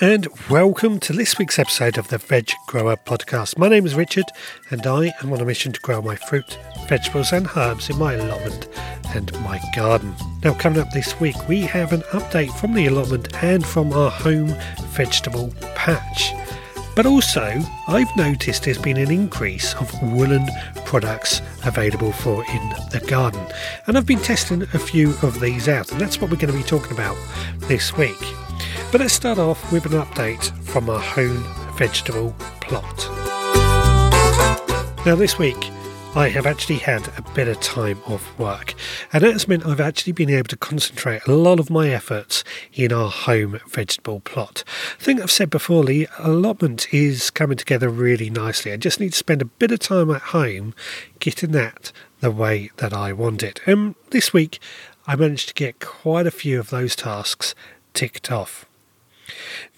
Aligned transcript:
And 0.00 0.26
welcome 0.50 0.98
to 1.00 1.12
this 1.12 1.38
week's 1.38 1.58
episode 1.58 1.98
of 1.98 2.08
the 2.08 2.18
Veg 2.18 2.50
Grower 2.66 2.96
Podcast. 2.96 3.56
My 3.58 3.68
name 3.68 3.86
is 3.86 3.94
Richard 3.94 4.24
and 4.70 4.84
I 4.84 5.12
am 5.22 5.32
on 5.32 5.40
a 5.40 5.44
mission 5.44 5.70
to 5.72 5.80
grow 5.80 6.02
my 6.02 6.16
fruit, 6.16 6.58
vegetables, 6.88 7.32
and 7.32 7.48
herbs 7.56 7.90
in 7.90 7.98
my 7.98 8.14
allotment 8.14 8.68
and 9.14 9.32
my 9.42 9.60
garden. 9.76 10.12
Now, 10.42 10.54
coming 10.54 10.80
up 10.80 10.90
this 10.90 11.20
week, 11.20 11.36
we 11.48 11.60
have 11.62 11.92
an 11.92 12.00
update 12.10 12.52
from 12.58 12.74
the 12.74 12.86
allotment 12.86 13.32
and 13.44 13.64
from 13.64 13.92
our 13.92 14.10
home 14.10 14.52
vegetable 14.88 15.54
patch. 15.76 16.32
But 16.96 17.06
also, 17.06 17.60
I've 17.86 18.16
noticed 18.16 18.64
there's 18.64 18.78
been 18.78 18.96
an 18.96 19.12
increase 19.12 19.74
of 19.74 19.92
woolen 20.02 20.48
products 20.86 21.40
available 21.64 22.12
for 22.12 22.44
in 22.46 22.68
the 22.90 23.04
garden. 23.06 23.46
And 23.86 23.96
I've 23.96 24.06
been 24.06 24.20
testing 24.20 24.62
a 24.62 24.78
few 24.78 25.10
of 25.22 25.40
these 25.40 25.68
out, 25.68 25.92
and 25.92 26.00
that's 26.00 26.20
what 26.20 26.30
we're 26.30 26.36
going 26.36 26.52
to 26.52 26.58
be 26.58 26.64
talking 26.64 26.92
about 26.92 27.16
this 27.68 27.96
week. 27.96 28.18
But 28.94 29.00
let's 29.00 29.14
start 29.14 29.40
off 29.40 29.72
with 29.72 29.86
an 29.86 30.00
update 30.00 30.56
from 30.62 30.88
our 30.88 31.00
home 31.00 31.42
vegetable 31.76 32.32
plot. 32.60 33.08
Now, 35.04 35.16
this 35.16 35.36
week 35.36 35.56
I 36.14 36.28
have 36.28 36.46
actually 36.46 36.78
had 36.78 37.08
a 37.18 37.22
bit 37.34 37.48
of 37.48 37.58
time 37.58 38.00
off 38.06 38.38
work, 38.38 38.74
and 39.12 39.24
that's 39.24 39.48
meant 39.48 39.66
I've 39.66 39.80
actually 39.80 40.12
been 40.12 40.30
able 40.30 40.46
to 40.46 40.56
concentrate 40.56 41.26
a 41.26 41.32
lot 41.32 41.58
of 41.58 41.70
my 41.70 41.88
efforts 41.88 42.44
in 42.72 42.92
our 42.92 43.10
home 43.10 43.58
vegetable 43.66 44.20
plot. 44.20 44.62
I 45.00 45.02
think 45.02 45.20
I've 45.20 45.28
said 45.28 45.50
before, 45.50 45.84
the 45.84 46.06
allotment 46.20 46.94
is 46.94 47.30
coming 47.30 47.56
together 47.56 47.88
really 47.88 48.30
nicely. 48.30 48.72
I 48.72 48.76
just 48.76 49.00
need 49.00 49.10
to 49.10 49.18
spend 49.18 49.42
a 49.42 49.46
bit 49.46 49.72
of 49.72 49.80
time 49.80 50.08
at 50.12 50.22
home 50.22 50.72
getting 51.18 51.50
that 51.50 51.90
the 52.20 52.30
way 52.30 52.70
that 52.76 52.92
I 52.92 53.12
want 53.12 53.42
it. 53.42 53.60
And 53.66 53.96
this 54.10 54.32
week 54.32 54.60
I 55.04 55.16
managed 55.16 55.48
to 55.48 55.54
get 55.54 55.80
quite 55.80 56.28
a 56.28 56.30
few 56.30 56.60
of 56.60 56.70
those 56.70 56.94
tasks 56.94 57.56
ticked 57.92 58.30
off. 58.30 58.66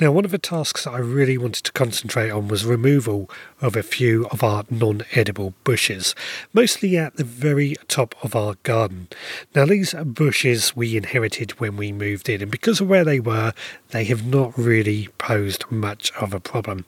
Now, 0.00 0.12
one 0.12 0.24
of 0.24 0.30
the 0.30 0.38
tasks 0.38 0.84
that 0.84 0.92
I 0.92 0.98
really 0.98 1.38
wanted 1.38 1.64
to 1.64 1.72
concentrate 1.72 2.30
on 2.30 2.48
was 2.48 2.64
removal 2.64 3.30
of 3.60 3.76
a 3.76 3.82
few 3.82 4.26
of 4.26 4.42
our 4.42 4.64
non 4.70 5.02
edible 5.12 5.54
bushes, 5.64 6.14
mostly 6.52 6.96
at 6.96 7.16
the 7.16 7.24
very 7.24 7.76
top 7.88 8.14
of 8.22 8.36
our 8.36 8.56
garden. 8.62 9.08
Now, 9.54 9.66
these 9.66 9.94
bushes 9.94 10.76
we 10.76 10.96
inherited 10.96 11.60
when 11.60 11.76
we 11.76 11.92
moved 11.92 12.28
in, 12.28 12.42
and 12.42 12.50
because 12.50 12.80
of 12.80 12.88
where 12.88 13.04
they 13.04 13.20
were, 13.20 13.52
they 13.90 14.04
have 14.04 14.26
not 14.26 14.56
really 14.58 15.08
posed 15.18 15.70
much 15.70 16.12
of 16.14 16.34
a 16.34 16.40
problem. 16.40 16.84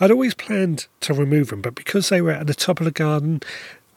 I'd 0.00 0.10
always 0.10 0.34
planned 0.34 0.86
to 1.00 1.14
remove 1.14 1.48
them, 1.48 1.62
but 1.62 1.74
because 1.74 2.08
they 2.08 2.20
were 2.20 2.32
at 2.32 2.46
the 2.46 2.54
top 2.54 2.80
of 2.80 2.84
the 2.84 2.90
garden, 2.90 3.40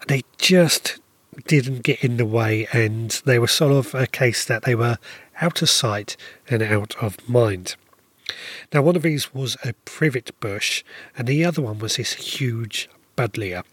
they 0.08 0.24
just 0.38 1.00
didn't 1.48 1.84
get 1.84 2.04
in 2.04 2.18
the 2.18 2.26
way, 2.26 2.68
and 2.74 3.22
they 3.26 3.40
were 3.40 3.48
sort 3.48 3.72
of 3.72 3.96
a 3.96 4.08
case 4.08 4.46
that 4.46 4.64
they 4.64 4.76
were 4.76 4.98
out 5.42 5.62
of 5.62 5.70
sight 5.70 6.18
and 6.50 6.62
out 6.62 6.96
of 7.02 7.18
mind. 7.28 7.76
Now, 8.74 8.82
one 8.82 8.96
of 8.96 9.02
these 9.02 9.34
was 9.34 9.58
a 9.64 9.74
privet 9.86 10.38
bush, 10.40 10.84
and 11.18 11.28
the 11.28 11.46
other 11.46 11.62
one 11.62 11.80
was 11.80 11.98
this 11.98 12.14
huge 12.14 12.90
buddleia. 13.18 13.64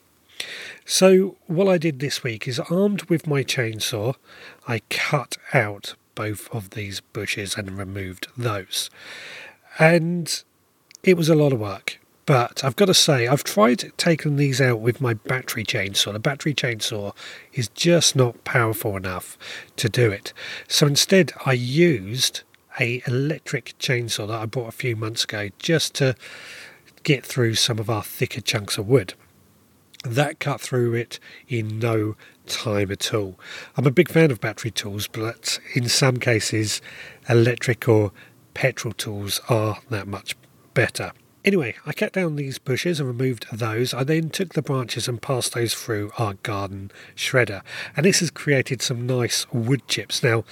So, 0.84 1.36
what 1.46 1.68
I 1.68 1.78
did 1.78 2.00
this 2.00 2.22
week 2.22 2.46
is, 2.46 2.60
armed 2.60 3.04
with 3.04 3.26
my 3.26 3.42
chainsaw, 3.42 4.14
I 4.66 4.80
cut 4.88 5.36
out 5.52 5.94
both 6.14 6.52
of 6.54 6.70
these 6.70 7.00
bushes 7.00 7.56
and 7.56 7.78
removed 7.78 8.28
those. 8.36 8.90
And 9.78 10.42
it 11.02 11.16
was 11.16 11.28
a 11.28 11.34
lot 11.34 11.52
of 11.52 11.60
work. 11.60 11.98
But 12.26 12.62
I've 12.62 12.76
got 12.76 12.86
to 12.86 12.94
say, 12.94 13.26
I've 13.26 13.42
tried 13.42 13.90
taking 13.96 14.36
these 14.36 14.60
out 14.60 14.80
with 14.80 15.00
my 15.00 15.14
battery 15.14 15.64
chainsaw. 15.64 16.12
The 16.12 16.18
battery 16.18 16.52
chainsaw 16.52 17.14
is 17.54 17.68
just 17.68 18.14
not 18.14 18.44
powerful 18.44 18.98
enough 18.98 19.38
to 19.76 19.88
do 19.88 20.10
it. 20.10 20.34
So 20.66 20.86
instead, 20.86 21.32
I 21.46 21.54
used 21.54 22.42
a 22.78 23.02
electric 23.06 23.74
chainsaw 23.78 24.28
that 24.28 24.40
I 24.40 24.46
bought 24.46 24.68
a 24.68 24.72
few 24.72 24.96
months 24.96 25.24
ago 25.24 25.48
just 25.58 25.94
to 25.96 26.14
get 27.02 27.24
through 27.24 27.54
some 27.54 27.78
of 27.78 27.88
our 27.88 28.02
thicker 28.02 28.40
chunks 28.40 28.78
of 28.78 28.86
wood. 28.86 29.14
That 30.04 30.38
cut 30.38 30.60
through 30.60 30.94
it 30.94 31.18
in 31.48 31.78
no 31.78 32.16
time 32.46 32.90
at 32.90 33.12
all. 33.12 33.38
I'm 33.76 33.86
a 33.86 33.90
big 33.90 34.08
fan 34.08 34.30
of 34.30 34.40
battery 34.40 34.70
tools, 34.70 35.08
but 35.08 35.58
in 35.74 35.88
some 35.88 36.18
cases, 36.18 36.80
electric 37.28 37.88
or 37.88 38.12
petrol 38.54 38.94
tools 38.94 39.40
are 39.48 39.78
that 39.90 40.06
much 40.06 40.36
better. 40.74 41.12
Anyway, 41.44 41.74
I 41.86 41.92
cut 41.92 42.12
down 42.12 42.36
these 42.36 42.58
bushes 42.58 43.00
and 43.00 43.08
removed 43.08 43.46
those. 43.52 43.94
I 43.94 44.04
then 44.04 44.28
took 44.28 44.54
the 44.54 44.62
branches 44.62 45.08
and 45.08 45.22
passed 45.22 45.54
those 45.54 45.74
through 45.74 46.12
our 46.18 46.34
garden 46.34 46.90
shredder, 47.16 47.62
and 47.96 48.04
this 48.04 48.20
has 48.20 48.30
created 48.30 48.82
some 48.82 49.06
nice 49.06 49.50
wood 49.52 49.86
chips. 49.88 50.22
Now, 50.22 50.44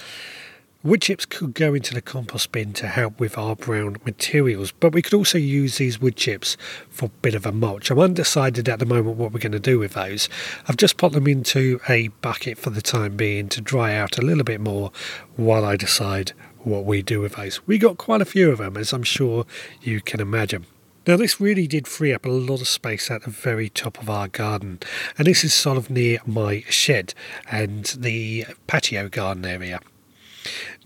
Wood 0.83 1.01
chips 1.01 1.25
could 1.25 1.55
go 1.55 1.73
into 1.73 1.95
the 1.95 2.03
compost 2.03 2.51
bin 2.51 2.71
to 2.73 2.87
help 2.87 3.19
with 3.19 3.35
our 3.35 3.55
brown 3.55 3.97
materials, 4.05 4.71
but 4.71 4.93
we 4.93 5.01
could 5.01 5.15
also 5.15 5.39
use 5.39 5.79
these 5.79 5.99
wood 5.99 6.15
chips 6.15 6.55
for 6.87 7.05
a 7.05 7.21
bit 7.23 7.33
of 7.33 7.47
a 7.47 7.51
mulch. 7.51 7.89
I'm 7.89 7.97
undecided 7.97 8.69
at 8.69 8.77
the 8.77 8.85
moment 8.85 9.17
what 9.17 9.33
we're 9.33 9.39
going 9.39 9.53
to 9.53 9.59
do 9.59 9.79
with 9.79 9.93
those. 9.93 10.29
I've 10.67 10.77
just 10.77 10.97
put 10.97 11.13
them 11.13 11.25
into 11.25 11.79
a 11.89 12.09
bucket 12.21 12.59
for 12.59 12.69
the 12.69 12.83
time 12.83 13.17
being 13.17 13.49
to 13.49 13.59
dry 13.59 13.95
out 13.95 14.19
a 14.19 14.21
little 14.21 14.43
bit 14.43 14.61
more 14.61 14.91
while 15.35 15.65
I 15.65 15.77
decide 15.77 16.33
what 16.59 16.85
we 16.85 17.01
do 17.01 17.21
with 17.21 17.37
those. 17.37 17.65
We 17.65 17.79
got 17.79 17.97
quite 17.97 18.21
a 18.21 18.25
few 18.25 18.51
of 18.51 18.59
them, 18.59 18.77
as 18.77 18.93
I'm 18.93 19.03
sure 19.03 19.47
you 19.81 19.99
can 19.99 20.19
imagine. 20.19 20.67
Now, 21.07 21.17
this 21.17 21.41
really 21.41 21.65
did 21.65 21.87
free 21.87 22.13
up 22.13 22.23
a 22.23 22.29
lot 22.29 22.61
of 22.61 22.67
space 22.67 23.09
at 23.09 23.23
the 23.23 23.31
very 23.31 23.69
top 23.69 23.99
of 23.99 24.11
our 24.11 24.27
garden, 24.27 24.79
and 25.17 25.25
this 25.25 25.43
is 25.43 25.55
sort 25.55 25.77
of 25.77 25.89
near 25.89 26.19
my 26.27 26.63
shed 26.69 27.15
and 27.49 27.85
the 27.97 28.45
patio 28.67 29.09
garden 29.09 29.43
area. 29.43 29.79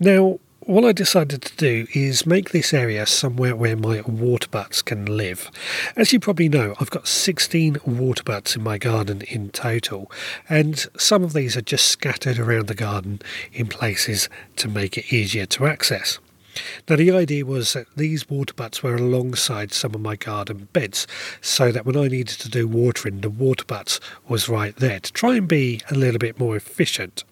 Now, 0.00 0.38
what 0.64 0.84
I 0.84 0.92
decided 0.92 1.42
to 1.42 1.56
do 1.56 1.88
is 1.92 2.24
make 2.24 2.50
this 2.50 2.72
area 2.72 3.04
somewhere 3.04 3.56
where 3.56 3.76
my 3.76 4.00
water 4.02 4.46
butts 4.48 4.80
can 4.80 5.06
live. 5.06 5.50
As 5.96 6.12
you 6.12 6.20
probably 6.20 6.48
know, 6.48 6.76
I've 6.78 6.90
got 6.90 7.08
16 7.08 7.78
water 7.84 8.22
butts 8.22 8.54
in 8.54 8.62
my 8.62 8.78
garden 8.78 9.22
in 9.22 9.50
total, 9.50 10.10
and 10.48 10.86
some 10.96 11.24
of 11.24 11.32
these 11.32 11.56
are 11.56 11.62
just 11.62 11.88
scattered 11.88 12.38
around 12.38 12.68
the 12.68 12.76
garden 12.76 13.20
in 13.52 13.66
places 13.66 14.28
to 14.56 14.68
make 14.68 14.96
it 14.96 15.12
easier 15.12 15.46
to 15.46 15.66
access. 15.66 16.20
Now, 16.88 16.96
the 16.96 17.10
idea 17.10 17.44
was 17.44 17.72
that 17.72 17.86
these 17.96 18.30
water 18.30 18.54
butts 18.54 18.84
were 18.84 18.94
alongside 18.94 19.72
some 19.72 19.94
of 19.96 20.00
my 20.00 20.14
garden 20.14 20.68
beds, 20.72 21.08
so 21.40 21.72
that 21.72 21.86
when 21.86 21.96
I 21.96 22.06
needed 22.06 22.38
to 22.38 22.48
do 22.48 22.68
watering, 22.68 23.20
the 23.20 23.30
water 23.30 23.64
butts 23.64 23.98
was 24.28 24.48
right 24.48 24.76
there 24.76 25.00
to 25.00 25.12
try 25.12 25.34
and 25.34 25.48
be 25.48 25.80
a 25.90 25.94
little 25.94 26.20
bit 26.20 26.38
more 26.38 26.54
efficient. 26.54 27.24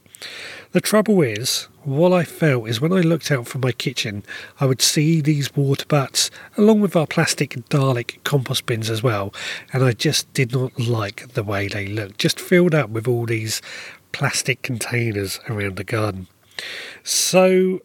The 0.73 0.81
trouble 0.81 1.23
is, 1.23 1.69
what 1.85 2.13
I 2.13 2.25
felt 2.25 2.69
is 2.69 2.81
when 2.81 2.93
I 2.93 3.01
looked 3.01 3.31
out 3.31 3.47
from 3.47 3.63
my 3.63 3.73
kitchen, 3.73 4.23
I 4.61 4.67
would 4.67 4.83
see 4.83 5.21
these 5.21 5.55
water 5.57 5.87
butts 5.87 6.31
along 6.57 6.81
with 6.81 6.95
our 6.95 7.07
plastic 7.07 7.51
Dalek 7.69 8.23
compost 8.25 8.67
bins 8.67 8.91
as 8.91 9.03
well, 9.03 9.33
and 9.73 9.83
I 9.85 9.93
just 9.93 10.33
did 10.33 10.53
not 10.53 10.79
like 10.79 11.33
the 11.35 11.43
way 11.43 11.69
they 11.69 11.87
looked, 11.87 12.19
just 12.19 12.41
filled 12.41 12.75
up 12.75 12.91
with 12.91 13.09
all 13.09 13.27
these 13.27 13.63
plastic 14.13 14.63
containers 14.63 15.41
around 15.49 15.77
the 15.77 15.85
garden. 15.85 16.27
So 17.03 17.81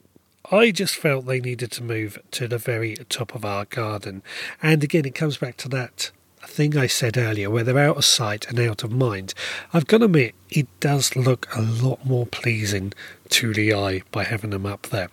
I 0.52 0.72
just 0.72 0.96
felt 0.96 1.26
they 1.26 1.40
needed 1.40 1.72
to 1.72 1.84
move 1.84 2.20
to 2.32 2.48
the 2.48 2.58
very 2.58 2.96
top 3.10 3.34
of 3.34 3.46
our 3.46 3.66
garden. 3.66 4.22
And 4.62 4.84
again, 4.84 5.06
it 5.06 5.16
comes 5.16 5.38
back 5.38 5.58
to 5.58 5.70
that 5.70 6.12
thing 6.56 6.78
I 6.78 6.88
said 6.88 7.18
earlier, 7.18 7.50
where 7.50 7.64
they're 7.64 7.78
out 7.78 7.98
of 7.98 8.06
sight 8.06 8.48
and 8.48 8.60
out 8.60 8.84
of 8.84 8.92
mind, 8.92 9.34
I've 9.74 9.88
got 9.88 9.98
to 9.98 10.06
admit 10.06 10.36
it 10.50 10.68
does 10.80 11.16
look 11.16 11.48
a 11.54 11.62
lot 11.62 12.06
more 12.06 12.26
pleasing 12.26 12.94
to 13.30 13.54
the 13.54 13.74
eye 13.74 14.04
by 14.12 14.24
having 14.24 14.52
them 14.52 14.66
up 14.66 14.84
there. 14.84 15.10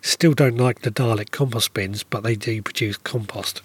Still 0.00 0.32
don't 0.32 0.56
like 0.56 0.80
the 0.80 0.90
Dalek 0.90 1.30
compost 1.30 1.74
bins, 1.74 2.02
but 2.02 2.22
they 2.22 2.34
do 2.34 2.62
produce 2.62 2.96
compost. 2.96 3.60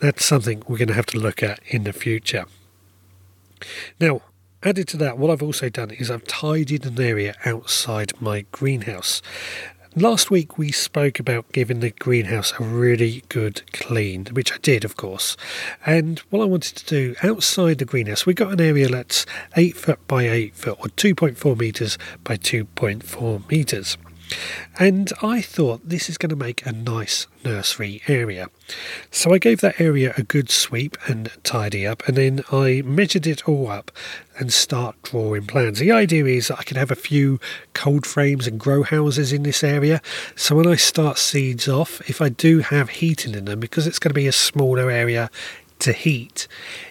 That's 0.00 0.24
something 0.24 0.62
we're 0.66 0.78
going 0.78 0.88
to 0.88 0.94
have 0.94 1.06
to 1.06 1.18
look 1.18 1.42
at 1.42 1.60
in 1.66 1.84
the 1.84 1.92
future. 1.92 2.46
Now, 4.00 4.22
added 4.62 4.88
to 4.88 4.96
that, 4.96 5.18
what 5.18 5.30
I've 5.30 5.42
also 5.42 5.68
done 5.68 5.90
is 5.90 6.10
I've 6.10 6.26
tidied 6.26 6.86
an 6.86 7.00
area 7.00 7.34
outside 7.44 8.12
my 8.20 8.46
greenhouse. 8.50 9.20
Last 9.98 10.30
week 10.30 10.58
we 10.58 10.72
spoke 10.72 11.18
about 11.18 11.50
giving 11.52 11.80
the 11.80 11.88
greenhouse 11.88 12.52
a 12.60 12.62
really 12.62 13.24
good 13.30 13.62
clean, 13.72 14.26
which 14.26 14.52
I 14.52 14.58
did, 14.58 14.84
of 14.84 14.94
course. 14.94 15.38
And 15.86 16.18
what 16.28 16.42
I 16.42 16.44
wanted 16.44 16.76
to 16.76 16.84
do 16.84 17.14
outside 17.22 17.78
the 17.78 17.86
greenhouse, 17.86 18.26
we 18.26 18.34
got 18.34 18.52
an 18.52 18.60
area 18.60 18.90
that's 18.90 19.24
8 19.56 19.74
foot 19.74 20.06
by 20.06 20.28
8 20.28 20.54
foot, 20.54 20.78
or 20.80 20.88
2.4 20.88 21.58
metres 21.58 21.96
by 22.24 22.36
2.4 22.36 23.48
metres. 23.48 23.96
And 24.78 25.12
I 25.22 25.40
thought 25.40 25.88
this 25.88 26.10
is 26.10 26.18
going 26.18 26.30
to 26.30 26.36
make 26.36 26.66
a 26.66 26.72
nice 26.72 27.26
nursery 27.42 28.02
area. 28.06 28.48
So 29.10 29.32
I 29.32 29.38
gave 29.38 29.62
that 29.62 29.80
area 29.80 30.12
a 30.18 30.22
good 30.22 30.50
sweep 30.50 30.98
and 31.06 31.30
tidy 31.42 31.86
up, 31.86 32.06
and 32.06 32.18
then 32.18 32.44
I 32.52 32.82
measured 32.84 33.26
it 33.26 33.48
all 33.48 33.68
up 33.68 33.90
and 34.38 34.52
start 34.52 34.96
drawing 35.02 35.46
plans. 35.46 35.78
The 35.78 35.92
idea 35.92 36.24
is 36.26 36.48
that 36.48 36.58
I 36.58 36.62
can 36.62 36.76
have 36.76 36.90
a 36.90 36.96
few 36.96 37.40
cold 37.74 38.06
frames 38.06 38.46
and 38.46 38.60
grow 38.60 38.82
houses 38.82 39.32
in 39.32 39.42
this 39.42 39.64
area. 39.64 40.00
So 40.34 40.56
when 40.56 40.66
I 40.66 40.76
start 40.76 41.18
seeds 41.18 41.68
off, 41.68 42.00
if 42.08 42.20
I 42.20 42.28
do 42.28 42.60
have 42.60 42.88
heating 42.90 43.34
in 43.34 43.46
them, 43.46 43.60
because 43.60 43.86
it's 43.86 43.98
going 43.98 44.10
to 44.10 44.14
be 44.14 44.26
a 44.26 44.32
smaller 44.32 44.90
area 44.90 45.30
to 45.80 45.92
heat, 45.92 46.48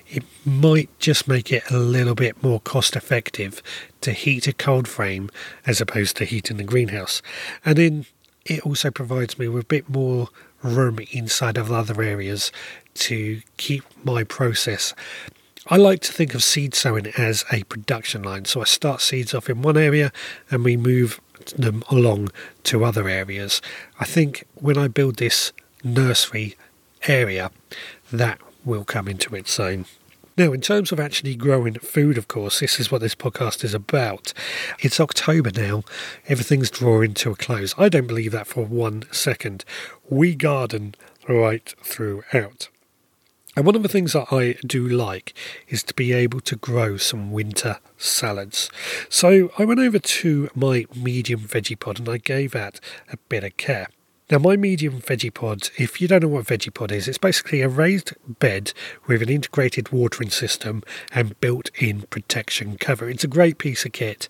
it 0.07 0.23
might 0.45 0.89
just 0.99 1.27
make 1.27 1.51
it 1.51 1.63
a 1.71 1.77
little 1.77 2.15
bit 2.15 2.41
more 2.43 2.59
cost 2.59 2.95
effective 2.95 3.61
to 4.01 4.11
heat 4.11 4.47
a 4.47 4.53
cold 4.53 4.87
frame 4.87 5.29
as 5.65 5.81
opposed 5.81 6.15
to 6.17 6.25
heating 6.25 6.57
the 6.57 6.63
greenhouse. 6.63 7.21
And 7.63 7.77
then 7.77 8.05
it 8.45 8.61
also 8.65 8.91
provides 8.91 9.39
me 9.39 9.47
with 9.47 9.63
a 9.63 9.67
bit 9.67 9.89
more 9.89 10.29
room 10.61 10.99
inside 11.11 11.57
of 11.57 11.71
other 11.71 12.01
areas 12.01 12.51
to 12.95 13.41
keep 13.57 13.83
my 14.03 14.23
process. 14.23 14.93
I 15.67 15.77
like 15.77 16.01
to 16.01 16.13
think 16.13 16.35
of 16.35 16.43
seed 16.43 16.75
sowing 16.75 17.07
as 17.17 17.43
a 17.51 17.63
production 17.63 18.21
line. 18.21 18.45
So 18.45 18.61
I 18.61 18.65
start 18.65 19.01
seeds 19.01 19.33
off 19.33 19.49
in 19.49 19.63
one 19.63 19.77
area 19.77 20.11
and 20.51 20.63
we 20.63 20.77
move 20.77 21.19
them 21.55 21.83
along 21.89 22.29
to 22.65 22.85
other 22.85 23.09
areas. 23.09 23.63
I 23.99 24.05
think 24.05 24.45
when 24.53 24.77
I 24.77 24.87
build 24.87 25.15
this 25.15 25.53
nursery 25.83 26.55
area, 27.07 27.49
that 28.11 28.39
will 28.63 28.83
come 28.83 29.07
into 29.07 29.33
its 29.35 29.59
own. 29.59 29.85
Now, 30.37 30.53
in 30.53 30.61
terms 30.61 30.91
of 30.91 30.99
actually 30.99 31.35
growing 31.35 31.75
food, 31.75 32.19
of 32.19 32.27
course, 32.27 32.59
this 32.59 32.79
is 32.79 32.91
what 32.91 33.01
this 33.01 33.15
podcast 33.15 33.63
is 33.63 33.73
about. 33.73 34.33
It's 34.79 34.99
October 34.99 35.49
now, 35.49 35.83
everything's 36.27 36.69
drawing 36.69 37.15
to 37.15 37.31
a 37.31 37.35
close. 37.35 37.73
I 37.75 37.89
don't 37.89 38.05
believe 38.05 38.33
that 38.33 38.45
for 38.45 38.65
one 38.65 39.05
second. 39.11 39.65
We 40.09 40.35
garden 40.35 40.93
right 41.27 41.73
throughout. 41.81 42.69
And 43.55 43.65
one 43.65 43.75
of 43.75 43.83
the 43.83 43.89
things 43.89 44.13
that 44.13 44.33
I 44.33 44.57
do 44.65 44.85
like 44.85 45.33
is 45.69 45.81
to 45.83 45.93
be 45.93 46.11
able 46.11 46.41
to 46.41 46.55
grow 46.57 46.97
some 46.97 47.31
winter 47.31 47.77
salads. 47.97 48.69
So 49.09 49.51
I 49.57 49.63
went 49.63 49.79
over 49.79 49.97
to 49.97 50.49
my 50.53 50.85
medium 50.93 51.41
veggie 51.41 51.79
pod 51.79 51.99
and 51.99 52.09
I 52.09 52.17
gave 52.17 52.51
that 52.51 52.81
a 53.11 53.17
bit 53.29 53.45
of 53.45 53.55
care. 53.55 53.87
Now, 54.29 54.39
my 54.39 54.57
medium 54.57 55.01
veggie 55.01 55.33
pod, 55.33 55.69
if 55.77 56.01
you 56.01 56.07
don't 56.07 56.23
know 56.23 56.27
what 56.29 56.47
veggie 56.47 56.73
pod 56.73 56.91
is, 56.91 57.07
it's 57.07 57.19
basically 57.19 57.61
a 57.61 57.69
raised 57.69 58.13
bed 58.39 58.73
with 59.05 59.21
an 59.21 59.29
integrated 59.29 59.91
watering 59.91 60.31
system 60.31 60.81
and 61.13 61.39
built 61.39 61.69
in 61.79 62.01
protection 62.03 62.77
cover. 62.77 63.07
It's 63.07 63.23
a 63.23 63.27
great 63.27 63.59
piece 63.59 63.85
of 63.85 63.91
kit 63.91 64.27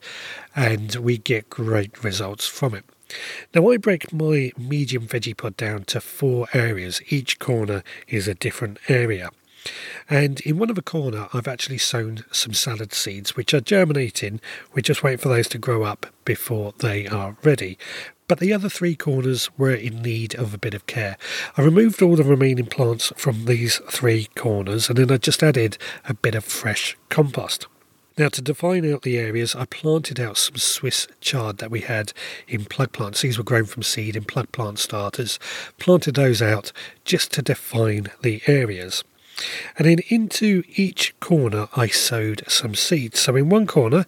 and 0.53 0.93
we 0.95 1.17
get 1.17 1.49
great 1.49 2.03
results 2.03 2.45
from 2.45 2.75
it. 2.75 2.83
Now, 3.53 3.69
I 3.69 3.77
break 3.77 4.11
my 4.11 4.51
medium 4.57 5.07
veggie 5.07 5.37
pod 5.37 5.57
down 5.57 5.83
to 5.85 6.01
four 6.01 6.47
areas. 6.53 7.01
Each 7.09 7.39
corner 7.39 7.83
is 8.07 8.27
a 8.27 8.35
different 8.35 8.79
area. 8.87 9.29
And 10.09 10.39
in 10.41 10.59
one 10.59 10.69
of 10.69 10.75
the 10.75 10.83
corner, 10.83 11.27
I've 11.33 11.47
actually 11.47 11.79
sown 11.79 12.23
some 12.31 12.53
salad 12.53 12.93
seeds, 12.93 13.35
which 13.35 13.53
are 13.53 13.61
germinating. 13.61 14.39
We're 14.73 14.81
just 14.81 15.01
waiting 15.01 15.17
for 15.17 15.29
those 15.29 15.47
to 15.49 15.57
grow 15.57 15.83
up 15.83 16.05
before 16.23 16.73
they 16.79 17.07
are 17.07 17.35
ready 17.43 17.77
but 18.27 18.39
the 18.39 18.53
other 18.53 18.69
three 18.69 18.95
corners 18.95 19.49
were 19.57 19.73
in 19.73 20.01
need 20.01 20.35
of 20.35 20.53
a 20.53 20.57
bit 20.57 20.73
of 20.73 20.87
care. 20.87 21.17
I 21.57 21.61
removed 21.61 22.01
all 22.01 22.15
the 22.15 22.23
remaining 22.23 22.65
plants 22.65 23.11
from 23.15 23.45
these 23.45 23.77
three 23.89 24.29
corners 24.35 24.89
and 24.89 24.97
then 24.97 25.11
I 25.11 25.17
just 25.17 25.43
added 25.43 25.77
a 26.07 26.13
bit 26.13 26.35
of 26.35 26.43
fresh 26.43 26.97
compost. 27.09 27.67
Now, 28.17 28.29
to 28.29 28.41
define 28.41 28.89
out 28.89 29.01
the 29.01 29.17
areas, 29.17 29.55
I 29.55 29.65
planted 29.65 30.21
out 30.21 30.37
some 30.37 30.55
Swiss 30.55 31.05
chard 31.19 31.57
that 31.57 31.69
we 31.69 31.81
had 31.81 32.13
in 32.47 32.63
plug 32.63 32.93
plants. 32.93 33.21
These 33.21 33.37
were 33.37 33.43
grown 33.43 33.65
from 33.65 33.83
seed 33.83 34.15
in 34.15 34.23
plug 34.23 34.53
plant 34.53 34.79
starters. 34.79 35.37
Planted 35.79 36.15
those 36.15 36.41
out 36.41 36.71
just 37.03 37.33
to 37.33 37.41
define 37.41 38.07
the 38.21 38.41
areas. 38.47 39.03
And 39.77 39.85
then 39.85 39.99
into 40.07 40.63
each 40.75 41.13
corner, 41.19 41.67
I 41.75 41.87
sowed 41.87 42.43
some 42.47 42.73
seeds. 42.73 43.19
So 43.19 43.35
in 43.35 43.49
one 43.49 43.67
corner, 43.67 44.05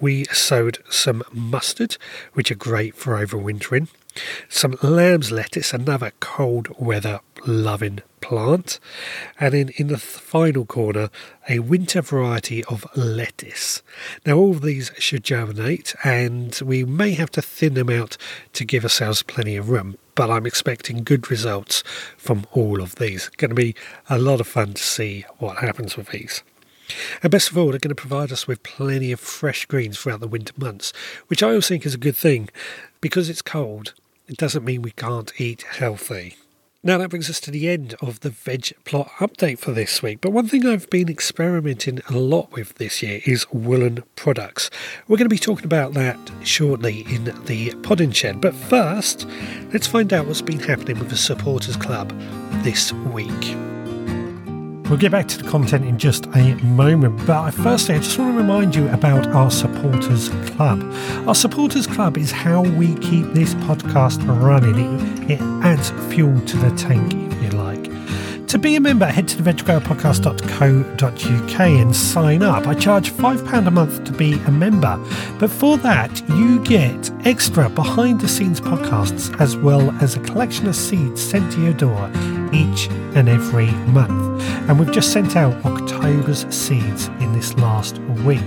we 0.00 0.24
sowed 0.26 0.78
some 0.88 1.24
mustard, 1.32 1.96
which 2.34 2.52
are 2.52 2.56
great 2.56 2.94
for 2.94 3.14
overwintering, 3.16 3.88
some 4.48 4.76
lamb's 4.82 5.30
lettuce, 5.30 5.72
another 5.72 6.12
cold 6.20 6.68
weather 6.78 7.20
loving 7.46 8.00
plant, 8.20 8.80
and 9.38 9.54
then 9.54 9.68
in 9.76 9.88
the 9.88 9.98
final 9.98 10.66
corner, 10.66 11.08
a 11.48 11.60
winter 11.60 12.02
variety 12.02 12.64
of 12.64 12.86
lettuce. 12.96 13.82
Now, 14.26 14.36
all 14.36 14.50
of 14.50 14.62
these 14.62 14.90
should 14.98 15.24
germinate, 15.24 15.94
and 16.04 16.58
we 16.64 16.84
may 16.84 17.12
have 17.12 17.30
to 17.32 17.42
thin 17.42 17.74
them 17.74 17.90
out 17.90 18.16
to 18.54 18.64
give 18.64 18.84
ourselves 18.84 19.22
plenty 19.22 19.56
of 19.56 19.70
room. 19.70 19.96
But 20.14 20.30
I'm 20.30 20.46
expecting 20.46 21.04
good 21.04 21.30
results 21.30 21.82
from 22.16 22.44
all 22.52 22.82
of 22.82 22.96
these. 22.96 23.28
Going 23.36 23.50
to 23.50 23.54
be 23.54 23.74
a 24.10 24.18
lot 24.18 24.40
of 24.40 24.48
fun 24.48 24.74
to 24.74 24.82
see 24.82 25.24
what 25.38 25.58
happens 25.58 25.96
with 25.96 26.08
these. 26.08 26.42
And 27.22 27.30
best 27.30 27.50
of 27.50 27.58
all, 27.58 27.70
they're 27.70 27.78
going 27.78 27.90
to 27.90 27.94
provide 27.94 28.32
us 28.32 28.46
with 28.48 28.62
plenty 28.62 29.12
of 29.12 29.20
fresh 29.20 29.66
greens 29.66 29.98
throughout 29.98 30.20
the 30.20 30.28
winter 30.28 30.54
months, 30.56 30.92
which 31.28 31.42
I 31.42 31.48
always 31.48 31.68
think 31.68 31.84
is 31.86 31.94
a 31.94 31.98
good 31.98 32.16
thing. 32.16 32.48
Because 33.00 33.28
it's 33.28 33.42
cold, 33.42 33.94
it 34.28 34.36
doesn't 34.36 34.64
mean 34.64 34.82
we 34.82 34.90
can't 34.90 35.32
eat 35.40 35.62
healthy. 35.62 36.36
Now 36.84 36.96
that 36.98 37.10
brings 37.10 37.28
us 37.28 37.40
to 37.40 37.50
the 37.50 37.68
end 37.68 37.96
of 38.00 38.20
the 38.20 38.30
veg 38.30 38.72
plot 38.84 39.10
update 39.18 39.58
for 39.58 39.72
this 39.72 40.00
week. 40.00 40.20
But 40.20 40.30
one 40.30 40.46
thing 40.46 40.64
I've 40.64 40.88
been 40.90 41.08
experimenting 41.08 42.00
a 42.08 42.16
lot 42.16 42.52
with 42.52 42.74
this 42.74 43.02
year 43.02 43.20
is 43.26 43.50
woolen 43.50 44.04
products. 44.14 44.70
We're 45.08 45.16
going 45.16 45.24
to 45.24 45.34
be 45.34 45.38
talking 45.38 45.64
about 45.64 45.94
that 45.94 46.18
shortly 46.44 47.00
in 47.08 47.24
the 47.46 47.74
podding 47.82 48.12
shed. 48.12 48.40
But 48.40 48.54
first, 48.54 49.26
let's 49.72 49.88
find 49.88 50.12
out 50.12 50.26
what's 50.26 50.40
been 50.40 50.60
happening 50.60 51.00
with 51.00 51.10
the 51.10 51.16
supporters 51.16 51.76
club 51.76 52.12
this 52.62 52.92
week. 52.92 53.77
We'll 54.88 54.96
get 54.96 55.12
back 55.12 55.28
to 55.28 55.42
the 55.42 55.50
content 55.50 55.84
in 55.84 55.98
just 55.98 56.24
a 56.34 56.54
moment, 56.64 57.26
but 57.26 57.50
firstly, 57.50 57.96
I 57.96 57.98
just 57.98 58.18
want 58.18 58.32
to 58.32 58.38
remind 58.38 58.74
you 58.74 58.88
about 58.88 59.26
our 59.26 59.50
Supporters 59.50 60.30
Club. 60.50 60.82
Our 61.28 61.34
Supporters 61.34 61.86
Club 61.86 62.16
is 62.16 62.32
how 62.32 62.62
we 62.62 62.94
keep 62.94 63.26
this 63.34 63.52
podcast 63.54 64.26
running, 64.42 64.98
it, 65.24 65.32
it 65.32 65.40
adds 65.62 65.90
fuel 66.10 66.40
to 66.40 66.56
the 66.56 66.70
tank, 66.76 67.12
if 67.12 67.42
you 67.42 67.50
like. 67.50 67.97
To 68.48 68.58
be 68.58 68.76
a 68.76 68.80
member, 68.80 69.04
head 69.04 69.28
to 69.28 69.42
the 69.42 69.52
veggrowpodcast.co.uk 69.52 71.60
and 71.60 71.94
sign 71.94 72.42
up. 72.42 72.66
I 72.66 72.72
charge 72.72 73.12
£5 73.12 73.66
a 73.66 73.70
month 73.70 74.04
to 74.04 74.12
be 74.12 74.40
a 74.46 74.50
member, 74.50 74.98
but 75.38 75.50
for 75.50 75.76
that, 75.78 76.26
you 76.30 76.64
get 76.64 77.10
extra 77.26 77.68
behind 77.68 78.22
the 78.22 78.28
scenes 78.28 78.58
podcasts 78.58 79.38
as 79.38 79.58
well 79.58 79.90
as 80.02 80.16
a 80.16 80.20
collection 80.20 80.66
of 80.66 80.76
seeds 80.76 81.22
sent 81.22 81.52
to 81.52 81.62
your 81.62 81.74
door 81.74 82.10
each 82.54 82.88
and 83.14 83.28
every 83.28 83.70
month. 83.92 84.42
And 84.66 84.80
we've 84.80 84.92
just 84.92 85.12
sent 85.12 85.36
out 85.36 85.62
October's 85.66 86.46
seeds 86.48 87.08
in 87.20 87.34
this 87.34 87.54
last 87.58 87.98
week. 88.24 88.40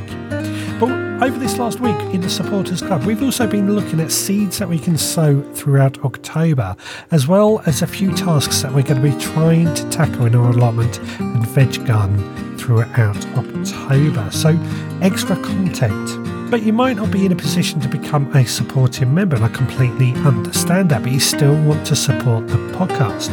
But 0.79 1.10
over 1.21 1.37
this 1.37 1.59
last 1.59 1.79
week 1.79 1.95
in 2.13 2.21
the 2.21 2.29
Supporters 2.29 2.81
Club, 2.81 3.03
we've 3.03 3.21
also 3.21 3.45
been 3.45 3.75
looking 3.75 3.99
at 3.99 4.11
seeds 4.11 4.57
that 4.57 4.67
we 4.67 4.79
can 4.79 4.97
sow 4.97 5.41
throughout 5.53 6.03
October, 6.03 6.75
as 7.11 7.27
well 7.27 7.61
as 7.67 7.83
a 7.83 7.87
few 7.87 8.11
tasks 8.15 8.63
that 8.63 8.73
we're 8.73 8.81
going 8.81 8.99
to 8.99 9.11
be 9.11 9.23
trying 9.23 9.71
to 9.75 9.87
tackle 9.91 10.25
in 10.25 10.35
our 10.35 10.49
allotment 10.49 10.97
and 11.19 11.45
veg 11.49 11.85
garden 11.85 12.57
throughout 12.57 13.23
October. 13.37 14.31
So, 14.31 14.57
extra 15.01 15.35
content 15.43 16.30
but 16.51 16.63
you 16.63 16.73
might 16.73 16.97
not 16.97 17.09
be 17.09 17.25
in 17.25 17.31
a 17.31 17.35
position 17.35 17.79
to 17.79 17.87
become 17.87 18.29
a 18.35 18.45
supporting 18.45 19.13
member, 19.13 19.37
and 19.37 19.45
I 19.45 19.47
completely 19.47 20.11
understand 20.15 20.91
that, 20.91 21.01
but 21.01 21.13
you 21.13 21.19
still 21.21 21.55
want 21.63 21.87
to 21.87 21.95
support 21.95 22.49
the 22.49 22.57
podcast. 22.73 23.29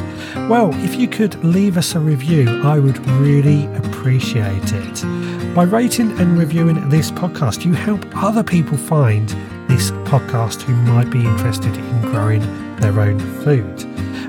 Well, 0.49 0.71
if 0.85 0.95
you 0.95 1.09
could 1.09 1.35
leave 1.45 1.77
us 1.77 1.97
a 1.97 1.99
review, 1.99 2.63
I 2.63 2.79
would 2.79 3.05
really 3.11 3.67
appreciate 3.75 4.73
it. 4.73 5.53
By 5.53 5.65
rating 5.65 6.17
and 6.21 6.39
reviewing 6.39 6.89
this 6.91 7.11
podcast, 7.11 7.65
you 7.65 7.73
help 7.73 8.07
other 8.15 8.45
people 8.45 8.79
find 8.79 9.29
this 9.69 9.91
podcast 10.07 10.63
who 10.63 10.75
might 10.75 11.11
be 11.11 11.27
interested 11.27 11.77
in 11.77 12.01
growing 12.03 12.41
their 12.77 13.01
own 13.01 13.19
food. 13.43 13.83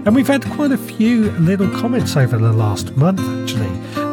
And 0.07 0.15
we've 0.15 0.27
had 0.27 0.43
quite 0.45 0.71
a 0.71 0.77
few 0.77 1.29
little 1.33 1.69
comments 1.79 2.17
over 2.17 2.39
the 2.39 2.51
last 2.51 2.97
month, 2.97 3.19
actually. 3.19 3.69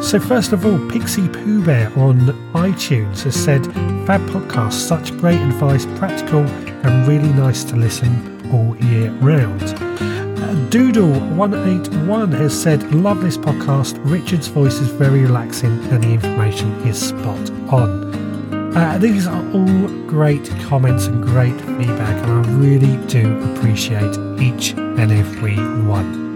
So, 0.07 0.21
first 0.21 0.53
of 0.53 0.65
all, 0.65 0.79
Pixie 0.89 1.27
Pooh 1.27 1.61
Bear 1.61 1.87
on 1.99 2.19
iTunes 2.53 3.23
has 3.23 3.35
said, 3.35 3.65
Fab 4.07 4.21
podcast, 4.29 4.71
such 4.71 5.11
great 5.17 5.41
advice, 5.41 5.85
practical 5.97 6.47
and 6.85 7.05
really 7.05 7.27
nice 7.33 7.65
to 7.65 7.75
listen 7.75 8.13
all 8.49 8.77
year 8.85 9.11
round. 9.15 9.61
Uh, 9.63 10.55
Doodle181 10.69 12.31
has 12.39 12.57
said, 12.57 12.89
Love 12.93 13.21
this 13.21 13.37
podcast. 13.37 13.99
Richard's 14.09 14.47
voice 14.47 14.75
is 14.75 14.87
very 14.87 15.23
relaxing 15.23 15.77
and 15.89 16.01
the 16.01 16.13
information 16.13 16.71
is 16.87 16.97
spot 17.09 17.49
on. 17.69 18.77
Uh, 18.77 18.97
these 18.99 19.27
are 19.27 19.45
all 19.51 19.87
great 20.07 20.49
comments 20.69 21.07
and 21.07 21.21
great 21.21 21.59
feedback, 21.59 22.15
and 22.23 22.31
I 22.31 22.51
really 22.53 22.95
do 23.07 23.37
appreciate 23.51 24.17
each 24.39 24.71
and 24.71 25.11
every 25.11 25.57
one. 25.85 26.26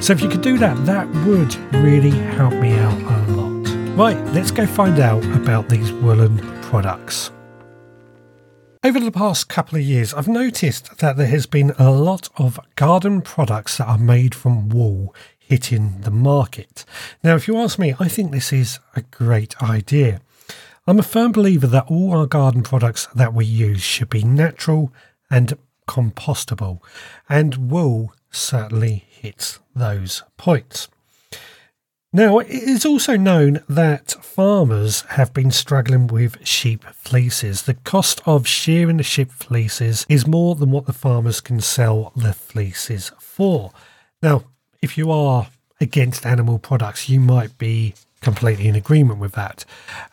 So, 0.00 0.12
if 0.12 0.20
you 0.20 0.28
could 0.28 0.42
do 0.42 0.58
that, 0.58 0.84
that 0.86 1.08
would 1.26 1.54
really 1.82 2.10
help 2.10 2.54
me 2.54 2.72
out 2.72 3.00
a 3.00 3.32
lot. 3.32 3.52
Right, 3.96 4.18
let's 4.32 4.50
go 4.50 4.66
find 4.66 4.98
out 4.98 5.24
about 5.36 5.68
these 5.68 5.92
woolen 5.92 6.38
products. 6.62 7.30
Over 8.84 8.98
the 8.98 9.12
past 9.12 9.48
couple 9.48 9.78
of 9.78 9.84
years, 9.84 10.12
I've 10.12 10.26
noticed 10.26 10.98
that 10.98 11.16
there 11.16 11.28
has 11.28 11.46
been 11.46 11.70
a 11.78 11.92
lot 11.92 12.28
of 12.36 12.58
garden 12.74 13.20
products 13.22 13.78
that 13.78 13.86
are 13.86 13.98
made 13.98 14.34
from 14.34 14.70
wool 14.70 15.14
hitting 15.38 16.00
the 16.00 16.10
market. 16.10 16.84
Now, 17.22 17.36
if 17.36 17.46
you 17.46 17.56
ask 17.58 17.78
me, 17.78 17.94
I 18.00 18.08
think 18.08 18.32
this 18.32 18.52
is 18.52 18.80
a 18.96 19.02
great 19.02 19.62
idea. 19.62 20.20
I'm 20.84 20.98
a 20.98 21.04
firm 21.04 21.30
believer 21.30 21.68
that 21.68 21.86
all 21.86 22.16
our 22.16 22.26
garden 22.26 22.64
products 22.64 23.06
that 23.14 23.34
we 23.34 23.44
use 23.44 23.82
should 23.82 24.10
be 24.10 24.24
natural 24.24 24.92
and 25.30 25.56
compostable, 25.86 26.80
and 27.28 27.70
wool 27.70 28.12
certainly 28.32 29.04
hits 29.08 29.60
those 29.74 30.22
points. 30.36 30.88
Now, 32.14 32.40
it 32.40 32.50
is 32.50 32.84
also 32.84 33.16
known 33.16 33.64
that 33.70 34.10
farmers 34.10 35.00
have 35.10 35.32
been 35.32 35.50
struggling 35.50 36.08
with 36.08 36.46
sheep 36.46 36.84
fleeces. 36.92 37.62
The 37.62 37.72
cost 37.72 38.20
of 38.26 38.46
shearing 38.46 38.98
the 38.98 39.02
sheep 39.02 39.32
fleeces 39.32 40.04
is 40.10 40.26
more 40.26 40.54
than 40.54 40.70
what 40.70 40.84
the 40.84 40.92
farmers 40.92 41.40
can 41.40 41.62
sell 41.62 42.12
the 42.14 42.34
fleeces 42.34 43.12
for. 43.18 43.72
Now, 44.22 44.44
if 44.82 44.98
you 44.98 45.10
are 45.10 45.48
against 45.80 46.26
animal 46.26 46.58
products, 46.58 47.08
you 47.08 47.18
might 47.18 47.56
be 47.56 47.94
completely 48.20 48.68
in 48.68 48.74
agreement 48.74 49.18
with 49.18 49.32
that. 49.32 49.64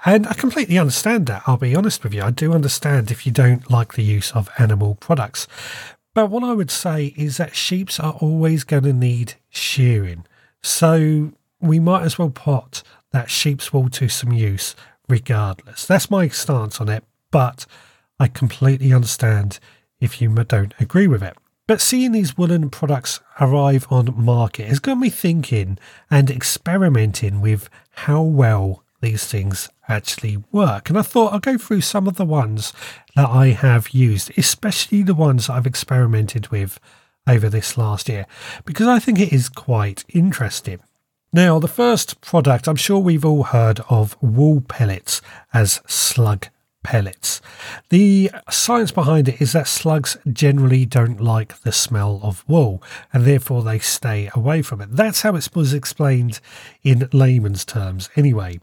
And 0.05 0.25
I 0.25 0.33
completely 0.33 0.77
understand 0.77 1.27
that. 1.27 1.43
I'll 1.47 1.57
be 1.57 1.75
honest 1.75 2.03
with 2.03 2.13
you. 2.13 2.23
I 2.23 2.31
do 2.31 2.53
understand 2.53 3.11
if 3.11 3.25
you 3.25 3.31
don't 3.31 3.69
like 3.69 3.93
the 3.93 4.03
use 4.03 4.31
of 4.31 4.49
animal 4.57 4.95
products. 4.95 5.47
But 6.19 6.31
what 6.31 6.43
I 6.43 6.51
would 6.51 6.69
say 6.69 7.13
is 7.15 7.37
that 7.37 7.55
sheeps 7.55 7.97
are 7.97 8.11
always 8.19 8.65
going 8.65 8.83
to 8.83 8.91
need 8.91 9.35
shearing. 9.49 10.25
So 10.61 11.31
we 11.61 11.79
might 11.79 12.01
as 12.01 12.19
well 12.19 12.29
put 12.29 12.83
that 13.11 13.29
sheep's 13.29 13.71
wool 13.71 13.87
to 13.91 14.09
some 14.09 14.33
use 14.33 14.75
regardless. 15.07 15.85
That's 15.85 16.11
my 16.11 16.27
stance 16.27 16.81
on 16.81 16.89
it, 16.89 17.05
but 17.31 17.65
I 18.19 18.27
completely 18.27 18.91
understand 18.91 19.59
if 20.01 20.21
you 20.21 20.27
don't 20.43 20.73
agree 20.77 21.07
with 21.07 21.23
it. 21.23 21.37
But 21.67 21.79
seeing 21.79 22.11
these 22.11 22.37
woolen 22.37 22.69
products 22.69 23.21
arrive 23.39 23.87
on 23.89 24.13
market 24.21 24.67
has 24.67 24.79
got 24.79 24.95
me 24.95 25.09
thinking 25.09 25.79
and 26.11 26.29
experimenting 26.29 27.39
with 27.39 27.69
how 27.91 28.23
well 28.23 28.83
these 29.01 29.25
things 29.25 29.69
actually 29.87 30.37
work. 30.51 30.89
And 30.89 30.97
I 30.97 31.01
thought 31.01 31.33
I'll 31.33 31.39
go 31.39 31.57
through 31.57 31.81
some 31.81 32.07
of 32.07 32.15
the 32.15 32.25
ones 32.25 32.73
that 33.15 33.29
I 33.29 33.47
have 33.47 33.89
used, 33.89 34.31
especially 34.37 35.03
the 35.03 35.15
ones 35.15 35.47
that 35.47 35.53
I've 35.53 35.67
experimented 35.67 36.49
with 36.49 36.79
over 37.27 37.49
this 37.49 37.77
last 37.77 38.09
year, 38.09 38.25
because 38.65 38.87
I 38.87 38.99
think 38.99 39.19
it 39.19 39.33
is 39.33 39.49
quite 39.49 40.03
interesting. 40.09 40.79
Now, 41.31 41.59
the 41.59 41.67
first 41.67 42.21
product, 42.21 42.67
I'm 42.67 42.75
sure 42.75 42.99
we've 42.99 43.25
all 43.25 43.43
heard 43.43 43.81
of 43.89 44.17
wool 44.19 44.61
pellets 44.61 45.21
as 45.53 45.79
slug 45.85 46.47
pellets. 46.83 47.39
The 47.89 48.31
science 48.49 48.91
behind 48.91 49.27
it 49.27 49.41
is 49.41 49.51
that 49.51 49.67
slugs 49.67 50.17
generally 50.31 50.85
don't 50.85 51.21
like 51.21 51.59
the 51.61 51.71
smell 51.71 52.19
of 52.23 52.43
wool 52.47 52.81
and 53.13 53.25
therefore 53.25 53.63
they 53.63 53.79
stay 53.79 54.29
away 54.33 54.61
from 54.61 54.81
it. 54.81 54.89
That's 54.91 55.21
how 55.21 55.35
it 55.35 55.49
was 55.53 55.73
explained 55.73 56.39
in 56.83 57.07
layman's 57.13 57.63
terms, 57.65 58.09
anyway. 58.15 58.59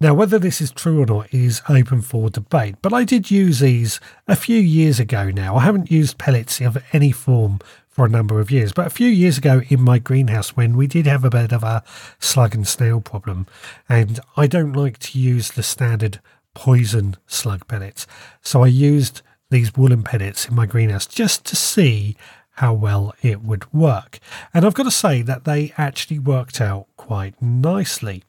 Now, 0.00 0.14
whether 0.14 0.38
this 0.38 0.60
is 0.60 0.70
true 0.70 1.02
or 1.02 1.06
not 1.06 1.34
is 1.34 1.60
open 1.68 2.02
for 2.02 2.30
debate, 2.30 2.76
but 2.82 2.92
I 2.92 3.02
did 3.02 3.32
use 3.32 3.58
these 3.58 3.98
a 4.28 4.36
few 4.36 4.60
years 4.60 5.00
ago 5.00 5.32
now. 5.32 5.56
I 5.56 5.64
haven't 5.64 5.90
used 5.90 6.18
pellets 6.18 6.60
of 6.60 6.78
any 6.92 7.10
form 7.10 7.58
for 7.88 8.06
a 8.06 8.08
number 8.08 8.38
of 8.38 8.48
years, 8.48 8.72
but 8.72 8.86
a 8.86 8.90
few 8.90 9.08
years 9.08 9.38
ago 9.38 9.60
in 9.68 9.82
my 9.82 9.98
greenhouse 9.98 10.50
when 10.50 10.76
we 10.76 10.86
did 10.86 11.06
have 11.06 11.24
a 11.24 11.30
bit 11.30 11.50
of 11.50 11.64
a 11.64 11.82
slug 12.20 12.54
and 12.54 12.64
snail 12.64 13.00
problem, 13.00 13.48
and 13.88 14.20
I 14.36 14.46
don't 14.46 14.72
like 14.72 15.00
to 15.00 15.18
use 15.18 15.50
the 15.50 15.64
standard 15.64 16.20
poison 16.54 17.16
slug 17.26 17.66
pellets, 17.66 18.06
so 18.40 18.62
I 18.62 18.68
used 18.68 19.22
these 19.50 19.76
woolen 19.76 20.04
pellets 20.04 20.46
in 20.46 20.54
my 20.54 20.66
greenhouse 20.66 21.06
just 21.08 21.44
to 21.46 21.56
see 21.56 22.16
how 22.52 22.72
well 22.72 23.16
it 23.20 23.42
would 23.42 23.72
work. 23.74 24.20
And 24.54 24.64
I've 24.64 24.74
got 24.74 24.84
to 24.84 24.92
say 24.92 25.22
that 25.22 25.42
they 25.44 25.72
actually 25.76 26.20
worked 26.20 26.60
out 26.60 26.86
quite 26.96 27.40
nicely. 27.42 28.22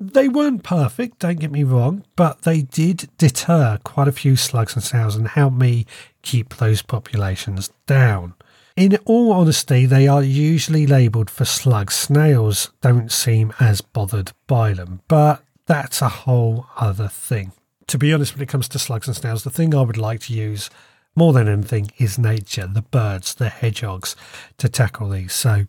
They 0.00 0.28
weren't 0.28 0.62
perfect, 0.62 1.18
don't 1.18 1.40
get 1.40 1.50
me 1.50 1.64
wrong, 1.64 2.04
but 2.14 2.42
they 2.42 2.62
did 2.62 3.08
deter 3.18 3.78
quite 3.82 4.06
a 4.06 4.12
few 4.12 4.36
slugs 4.36 4.74
and 4.74 4.84
snails 4.84 5.16
and 5.16 5.26
help 5.26 5.54
me 5.54 5.86
keep 6.22 6.56
those 6.56 6.82
populations 6.82 7.70
down. 7.86 8.34
In 8.76 8.96
all 9.06 9.32
honesty, 9.32 9.86
they 9.86 10.06
are 10.06 10.22
usually 10.22 10.86
labelled 10.86 11.30
for 11.30 11.44
slugs. 11.44 11.96
Snails 11.96 12.70
don't 12.80 13.10
seem 13.10 13.52
as 13.58 13.80
bothered 13.80 14.30
by 14.46 14.72
them, 14.72 15.00
but 15.08 15.42
that's 15.66 16.00
a 16.00 16.08
whole 16.08 16.66
other 16.76 17.08
thing. 17.08 17.50
To 17.88 17.98
be 17.98 18.12
honest, 18.12 18.34
when 18.34 18.42
it 18.42 18.48
comes 18.48 18.68
to 18.68 18.78
slugs 18.78 19.08
and 19.08 19.16
snails, 19.16 19.42
the 19.42 19.50
thing 19.50 19.74
I 19.74 19.82
would 19.82 19.96
like 19.96 20.20
to 20.22 20.32
use 20.32 20.70
more 21.16 21.32
than 21.32 21.48
anything 21.48 21.90
is 21.98 22.20
nature, 22.20 22.68
the 22.68 22.82
birds, 22.82 23.34
the 23.34 23.48
hedgehogs, 23.48 24.14
to 24.58 24.68
tackle 24.68 25.08
these. 25.08 25.32
So 25.32 25.66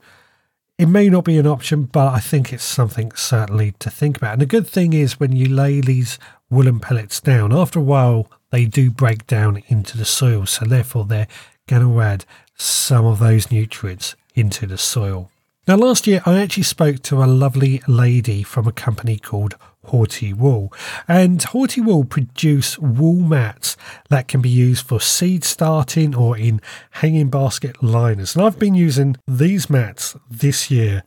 it 0.79 0.88
may 0.88 1.09
not 1.09 1.25
be 1.25 1.38
an 1.38 1.45
option, 1.45 1.83
but 1.83 2.13
I 2.13 2.19
think 2.19 2.53
it's 2.53 2.63
something 2.63 3.12
certainly 3.12 3.74
to 3.79 3.89
think 3.89 4.15
about. 4.15 4.33
And 4.33 4.41
the 4.41 4.45
good 4.45 4.65
thing 4.65 4.93
is 4.93 5.19
when 5.19 5.33
you 5.33 5.50
lay 5.50 5.81
these 5.81 6.17
woolen 6.50 6.79
pellets 6.79 7.19
down, 7.19 7.51
after 7.51 7.79
a 7.79 7.83
while 7.83 8.27
they 8.50 8.63
do 8.63 8.89
break 8.89 9.27
down 9.27 9.62
into 9.67 9.98
the 9.98 10.05
soil, 10.05 10.45
so 10.45 10.63
therefore 10.63 11.03
they're 11.03 11.27
going 11.67 11.81
to 11.81 12.01
add 12.01 12.24
some 12.55 13.05
of 13.05 13.19
those 13.19 13.51
nutrients 13.51 14.15
into 14.36 14.65
the 14.65 14.77
soil. 14.77 15.29
Now, 15.67 15.75
last 15.75 16.07
year 16.07 16.21
I 16.25 16.39
actually 16.39 16.63
spoke 16.63 17.01
to 17.03 17.21
a 17.21 17.25
lovely 17.25 17.83
lady 17.86 18.41
from 18.41 18.65
a 18.65 18.71
company 18.71 19.17
called 19.17 19.55
Hortiwool. 19.89 20.74
And 21.08 21.39
Hortiwool 21.39 22.10
produce 22.10 22.77
wool 22.79 23.22
mats 23.22 23.77
that 24.10 24.27
can 24.27 24.41
be 24.41 24.50
used 24.50 24.86
for 24.86 25.00
seed 25.00 25.43
starting 25.43 26.15
or 26.15 26.38
in 26.38 26.62
hanging 26.91 27.29
basket 27.29 27.84
liners. 27.84 28.36
And 28.36 28.46
I've 28.46 28.60
been 28.60 28.75
using 28.75 29.17
these 29.27 29.69
mats 29.69 30.15
this 30.29 30.72
year 30.72 31.03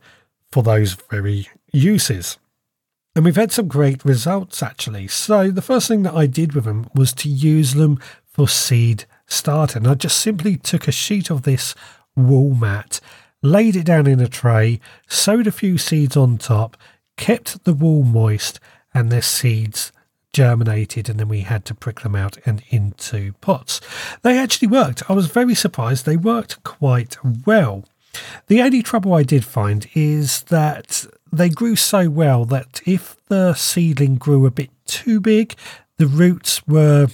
for 0.51 0.63
those 0.63 0.93
very 1.09 1.47
uses. 1.71 2.37
And 3.15 3.25
we've 3.25 3.35
had 3.35 3.51
some 3.51 3.67
great 3.67 4.03
results 4.03 4.63
actually. 4.63 5.07
So 5.07 5.51
the 5.51 5.61
first 5.61 5.87
thing 5.87 6.03
that 6.03 6.15
I 6.15 6.25
did 6.25 6.53
with 6.53 6.65
them 6.65 6.87
was 6.95 7.13
to 7.13 7.29
use 7.29 7.73
them 7.73 7.99
for 8.25 8.47
seed 8.47 9.05
starting. 9.27 9.87
I 9.87 9.93
just 9.93 10.17
simply 10.17 10.57
took 10.57 10.87
a 10.87 10.91
sheet 10.91 11.29
of 11.29 11.43
this 11.43 11.75
wool 12.15 12.55
mat, 12.55 12.99
laid 13.41 13.75
it 13.75 13.85
down 13.85 14.07
in 14.07 14.19
a 14.19 14.27
tray, 14.27 14.79
sowed 15.07 15.47
a 15.47 15.51
few 15.51 15.77
seeds 15.77 16.17
on 16.17 16.37
top, 16.37 16.77
kept 17.17 17.63
the 17.65 17.73
wool 17.73 18.03
moist, 18.03 18.59
and 18.93 19.11
their 19.11 19.21
seeds 19.21 19.91
germinated 20.33 21.07
and 21.07 21.19
then 21.19 21.29
we 21.29 21.41
had 21.41 21.63
to 21.65 21.75
prick 21.75 22.01
them 22.01 22.15
out 22.15 22.37
and 22.45 22.63
into 22.69 23.33
pots. 23.33 23.79
They 24.23 24.37
actually 24.37 24.67
worked. 24.67 25.09
I 25.09 25.13
was 25.13 25.27
very 25.27 25.55
surprised. 25.55 26.05
They 26.05 26.17
worked 26.17 26.63
quite 26.63 27.17
well. 27.45 27.85
The 28.47 28.61
only 28.61 28.83
trouble 28.83 29.13
I 29.13 29.23
did 29.23 29.45
find 29.45 29.87
is 29.93 30.43
that 30.43 31.05
they 31.31 31.49
grew 31.49 31.75
so 31.75 32.09
well 32.09 32.45
that 32.45 32.81
if 32.85 33.15
the 33.27 33.53
seedling 33.53 34.15
grew 34.15 34.45
a 34.45 34.51
bit 34.51 34.69
too 34.85 35.19
big, 35.19 35.55
the 35.97 36.07
roots 36.07 36.65
were 36.67 37.07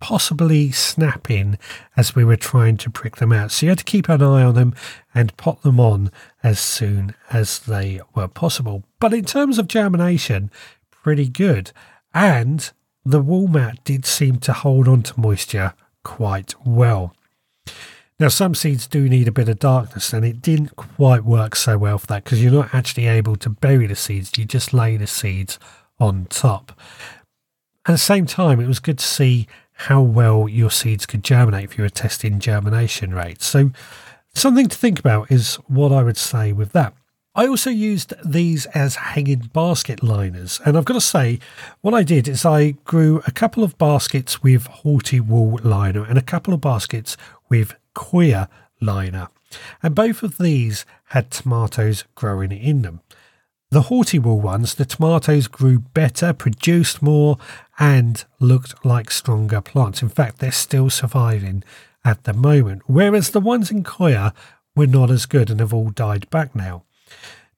possibly 0.00 0.70
snapping 0.72 1.58
as 1.96 2.14
we 2.14 2.24
were 2.24 2.36
trying 2.36 2.78
to 2.78 2.90
prick 2.90 3.16
them 3.16 3.32
out. 3.32 3.50
So 3.50 3.66
you 3.66 3.70
had 3.70 3.78
to 3.78 3.84
keep 3.84 4.08
an 4.08 4.22
eye 4.22 4.42
on 4.42 4.54
them 4.54 4.74
and 5.14 5.36
pot 5.36 5.62
them 5.62 5.78
on 5.78 6.10
as 6.42 6.58
soon 6.58 7.14
as 7.30 7.58
they 7.60 8.00
were 8.14 8.28
possible. 8.28 8.82
But 8.98 9.12
in 9.12 9.26
terms 9.26 9.58
of 9.58 9.68
germination, 9.68 10.50
pretty 11.02 11.28
good. 11.28 11.72
And 12.12 12.70
the 13.04 13.20
wool 13.20 13.48
mat 13.48 13.78
did 13.84 14.04
seem 14.04 14.38
to 14.40 14.52
hold 14.52 14.88
on 14.88 15.02
to 15.02 15.20
moisture 15.20 15.74
quite 16.04 16.54
well. 16.64 17.14
Now, 18.18 18.28
some 18.28 18.54
seeds 18.54 18.86
do 18.86 19.08
need 19.08 19.28
a 19.28 19.32
bit 19.32 19.48
of 19.48 19.58
darkness, 19.58 20.12
and 20.12 20.26
it 20.26 20.42
didn't 20.42 20.76
quite 20.76 21.24
work 21.24 21.56
so 21.56 21.78
well 21.78 21.96
for 21.96 22.06
that 22.08 22.24
because 22.24 22.42
you're 22.42 22.52
not 22.52 22.74
actually 22.74 23.06
able 23.06 23.34
to 23.36 23.48
bury 23.48 23.86
the 23.86 23.96
seeds, 23.96 24.36
you 24.36 24.44
just 24.44 24.74
lay 24.74 24.98
the 24.98 25.06
seeds 25.06 25.58
on 25.98 26.26
top. 26.26 26.78
At 27.86 27.92
the 27.92 27.98
same 27.98 28.26
time, 28.26 28.60
it 28.60 28.66
was 28.66 28.78
good 28.78 28.98
to 28.98 29.06
see 29.06 29.48
how 29.72 30.02
well 30.02 30.50
your 30.50 30.70
seeds 30.70 31.06
could 31.06 31.24
germinate 31.24 31.64
if 31.64 31.78
you 31.78 31.82
were 31.84 31.88
testing 31.88 32.40
germination 32.40 33.14
rates. 33.14 33.46
So, 33.46 33.70
something 34.34 34.68
to 34.68 34.76
think 34.76 34.98
about 34.98 35.32
is 35.32 35.54
what 35.66 35.90
I 35.90 36.02
would 36.02 36.18
say 36.18 36.52
with 36.52 36.72
that. 36.72 36.92
I 37.32 37.46
also 37.46 37.70
used 37.70 38.12
these 38.24 38.66
as 38.66 38.96
hanging 38.96 39.50
basket 39.52 40.02
liners, 40.02 40.60
and 40.66 40.76
I've 40.76 40.84
got 40.84 40.94
to 40.94 41.00
say, 41.00 41.38
what 41.80 41.94
I 41.94 42.02
did 42.02 42.26
is 42.26 42.44
I 42.44 42.72
grew 42.84 43.22
a 43.24 43.30
couple 43.30 43.62
of 43.62 43.78
baskets 43.78 44.42
with 44.42 44.64
Hortiwool 44.64 45.64
liner 45.64 46.04
and 46.04 46.18
a 46.18 46.22
couple 46.22 46.52
of 46.52 46.60
baskets 46.60 47.16
with 47.48 47.76
coir 47.94 48.48
liner, 48.80 49.28
and 49.80 49.94
both 49.94 50.24
of 50.24 50.38
these 50.38 50.84
had 51.10 51.30
tomatoes 51.30 52.02
growing 52.16 52.50
in 52.50 52.82
them. 52.82 53.00
The 53.70 53.82
Hortiwool 53.82 54.40
ones, 54.40 54.74
the 54.74 54.84
tomatoes 54.84 55.46
grew 55.46 55.78
better, 55.78 56.32
produced 56.32 57.00
more, 57.00 57.38
and 57.78 58.24
looked 58.40 58.84
like 58.84 59.12
stronger 59.12 59.60
plants. 59.60 60.02
In 60.02 60.08
fact, 60.08 60.40
they're 60.40 60.50
still 60.50 60.90
surviving 60.90 61.62
at 62.04 62.24
the 62.24 62.32
moment, 62.32 62.82
whereas 62.86 63.30
the 63.30 63.38
ones 63.38 63.70
in 63.70 63.84
coir 63.84 64.32
were 64.74 64.88
not 64.88 65.12
as 65.12 65.26
good 65.26 65.48
and 65.48 65.60
have 65.60 65.72
all 65.72 65.90
died 65.90 66.28
back 66.30 66.56
now. 66.56 66.82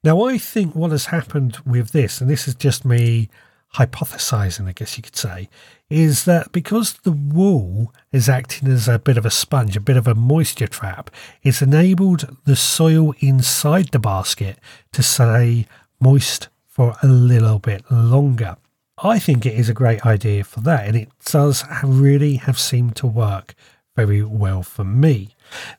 Now, 0.03 0.23
I 0.25 0.37
think 0.37 0.75
what 0.75 0.91
has 0.91 1.05
happened 1.05 1.57
with 1.65 1.91
this, 1.91 2.19
and 2.19 2.29
this 2.29 2.47
is 2.47 2.55
just 2.55 2.83
me 2.83 3.29
hypothesizing, 3.75 4.67
I 4.67 4.73
guess 4.73 4.97
you 4.97 5.03
could 5.03 5.15
say, 5.15 5.49
is 5.89 6.25
that 6.25 6.51
because 6.51 6.93
the 6.93 7.11
wool 7.11 7.93
is 8.11 8.29
acting 8.29 8.67
as 8.69 8.87
a 8.87 8.99
bit 8.99 9.17
of 9.17 9.25
a 9.25 9.31
sponge, 9.31 9.75
a 9.75 9.81
bit 9.81 9.97
of 9.97 10.07
a 10.07 10.15
moisture 10.15 10.67
trap, 10.67 11.09
it's 11.41 11.61
enabled 11.61 12.37
the 12.45 12.55
soil 12.55 13.13
inside 13.19 13.89
the 13.89 13.99
basket 13.99 14.59
to 14.91 15.01
stay 15.01 15.65
moist 15.99 16.49
for 16.67 16.95
a 17.01 17.07
little 17.07 17.59
bit 17.59 17.83
longer. 17.91 18.57
I 18.97 19.19
think 19.19 19.45
it 19.45 19.53
is 19.53 19.69
a 19.69 19.73
great 19.73 20.05
idea 20.05 20.43
for 20.43 20.61
that, 20.61 20.87
and 20.87 20.95
it 20.95 21.09
does 21.25 21.63
really 21.83 22.35
have 22.35 22.59
seemed 22.59 22.95
to 22.97 23.07
work 23.07 23.55
very 23.95 24.23
well 24.23 24.63
for 24.63 24.83
me. 24.83 25.35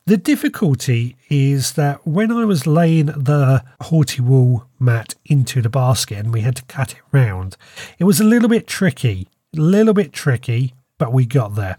The 0.06 0.16
difficulty 0.16 1.16
is 1.28 1.73
that 1.73 2.06
when 2.06 2.30
I 2.30 2.44
was 2.44 2.66
laying 2.66 3.06
the 3.06 3.64
Hortiwool 3.83 4.66
mat 4.78 5.14
into 5.25 5.61
the 5.61 5.68
basket 5.68 6.18
and 6.18 6.33
we 6.33 6.42
had 6.42 6.56
to 6.56 6.64
cut 6.64 6.92
it 6.92 7.00
round, 7.12 7.56
it 7.99 8.04
was 8.04 8.21
a 8.21 8.25
little 8.25 8.49
bit 8.49 8.66
tricky, 8.66 9.28
a 9.56 9.61
little 9.61 9.94
bit 9.94 10.12
tricky, 10.12 10.75
but 10.99 11.12
we 11.12 11.26
got 11.26 11.54
there. 11.54 11.78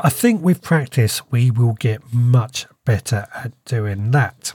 I 0.00 0.10
think 0.10 0.42
with 0.42 0.62
practice, 0.62 1.22
we 1.30 1.50
will 1.50 1.72
get 1.72 2.12
much 2.12 2.66
better 2.84 3.26
at 3.34 3.52
doing 3.64 4.12
that. 4.12 4.54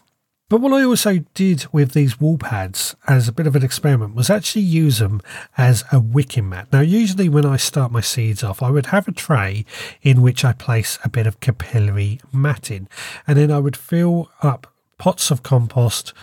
But 0.54 0.62
what 0.62 0.74
I 0.74 0.84
also 0.84 1.18
did 1.34 1.66
with 1.74 1.94
these 1.94 2.22
wall 2.22 2.38
pads 2.38 2.96
as 3.08 3.28
a 3.28 3.32
bit 3.32 3.48
of 3.48 3.56
an 3.56 3.64
experiment 3.64 4.14
was 4.14 4.30
actually 4.30 4.62
use 4.62 5.00
them 5.00 5.20
as 5.58 5.84
a 5.92 6.00
wicking 6.00 6.48
mat. 6.48 6.68
Now, 6.72 6.82
usually 6.82 7.28
when 7.28 7.44
I 7.44 7.58
start 7.58 7.92
my 7.92 8.02
seeds 8.02 8.44
off, 8.44 8.62
I 8.62 8.70
would 8.70 8.86
have 8.86 9.08
a 9.08 9.12
tray 9.12 9.66
in 10.04 10.22
which 10.22 10.46
I 10.46 10.54
place 10.54 11.00
a 11.04 11.10
bit 11.10 11.26
of 11.26 11.40
capillary 11.40 12.20
matting, 12.32 12.88
and 13.26 13.36
then 13.36 13.50
I 13.50 13.58
would 13.58 13.76
fill 13.76 14.30
up 14.44 14.72
pots 15.00 15.32
of 15.32 15.42
compost 15.42 16.14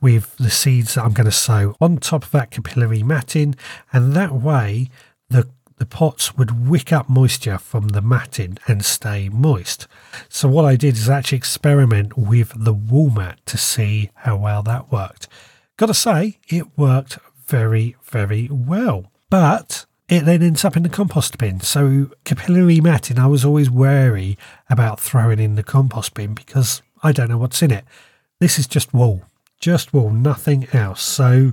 with 0.00 0.36
the 0.36 0.50
seeds 0.50 0.94
that 0.94 1.04
I'm 1.04 1.12
going 1.12 1.26
to 1.26 1.30
sow 1.30 1.76
on 1.80 1.98
top 1.98 2.24
of 2.24 2.32
that 2.32 2.50
capillary 2.50 3.04
matting, 3.04 3.54
and 3.92 4.14
that 4.14 4.32
way 4.32 4.90
the 5.28 5.48
the 5.78 5.86
pots 5.86 6.36
would 6.36 6.68
wick 6.68 6.92
up 6.92 7.08
moisture 7.08 7.58
from 7.58 7.88
the 7.88 8.00
matting 8.00 8.58
and 8.66 8.84
stay 8.84 9.28
moist. 9.28 9.86
So 10.28 10.48
what 10.48 10.64
I 10.64 10.76
did 10.76 10.94
is 10.94 11.08
actually 11.08 11.38
experiment 11.38 12.16
with 12.16 12.52
the 12.56 12.72
wool 12.72 13.10
mat 13.10 13.38
to 13.46 13.58
see 13.58 14.10
how 14.14 14.36
well 14.36 14.62
that 14.62 14.90
worked. 14.90 15.28
Gotta 15.76 15.94
say, 15.94 16.38
it 16.48 16.78
worked 16.78 17.18
very, 17.46 17.96
very 18.02 18.48
well. 18.50 19.12
But 19.28 19.84
it 20.08 20.24
then 20.24 20.42
ends 20.42 20.64
up 20.64 20.76
in 20.76 20.82
the 20.82 20.88
compost 20.88 21.36
bin. 21.36 21.60
So 21.60 22.10
capillary 22.24 22.80
matting, 22.80 23.18
I 23.18 23.26
was 23.26 23.44
always 23.44 23.70
wary 23.70 24.38
about 24.70 25.00
throwing 25.00 25.38
in 25.38 25.56
the 25.56 25.62
compost 25.62 26.14
bin 26.14 26.32
because 26.32 26.80
I 27.02 27.12
don't 27.12 27.28
know 27.28 27.38
what's 27.38 27.62
in 27.62 27.70
it. 27.70 27.84
This 28.40 28.58
is 28.58 28.66
just 28.66 28.94
wool, 28.94 29.22
just 29.60 29.92
wool, 29.92 30.10
nothing 30.10 30.68
else. 30.72 31.02
So 31.02 31.52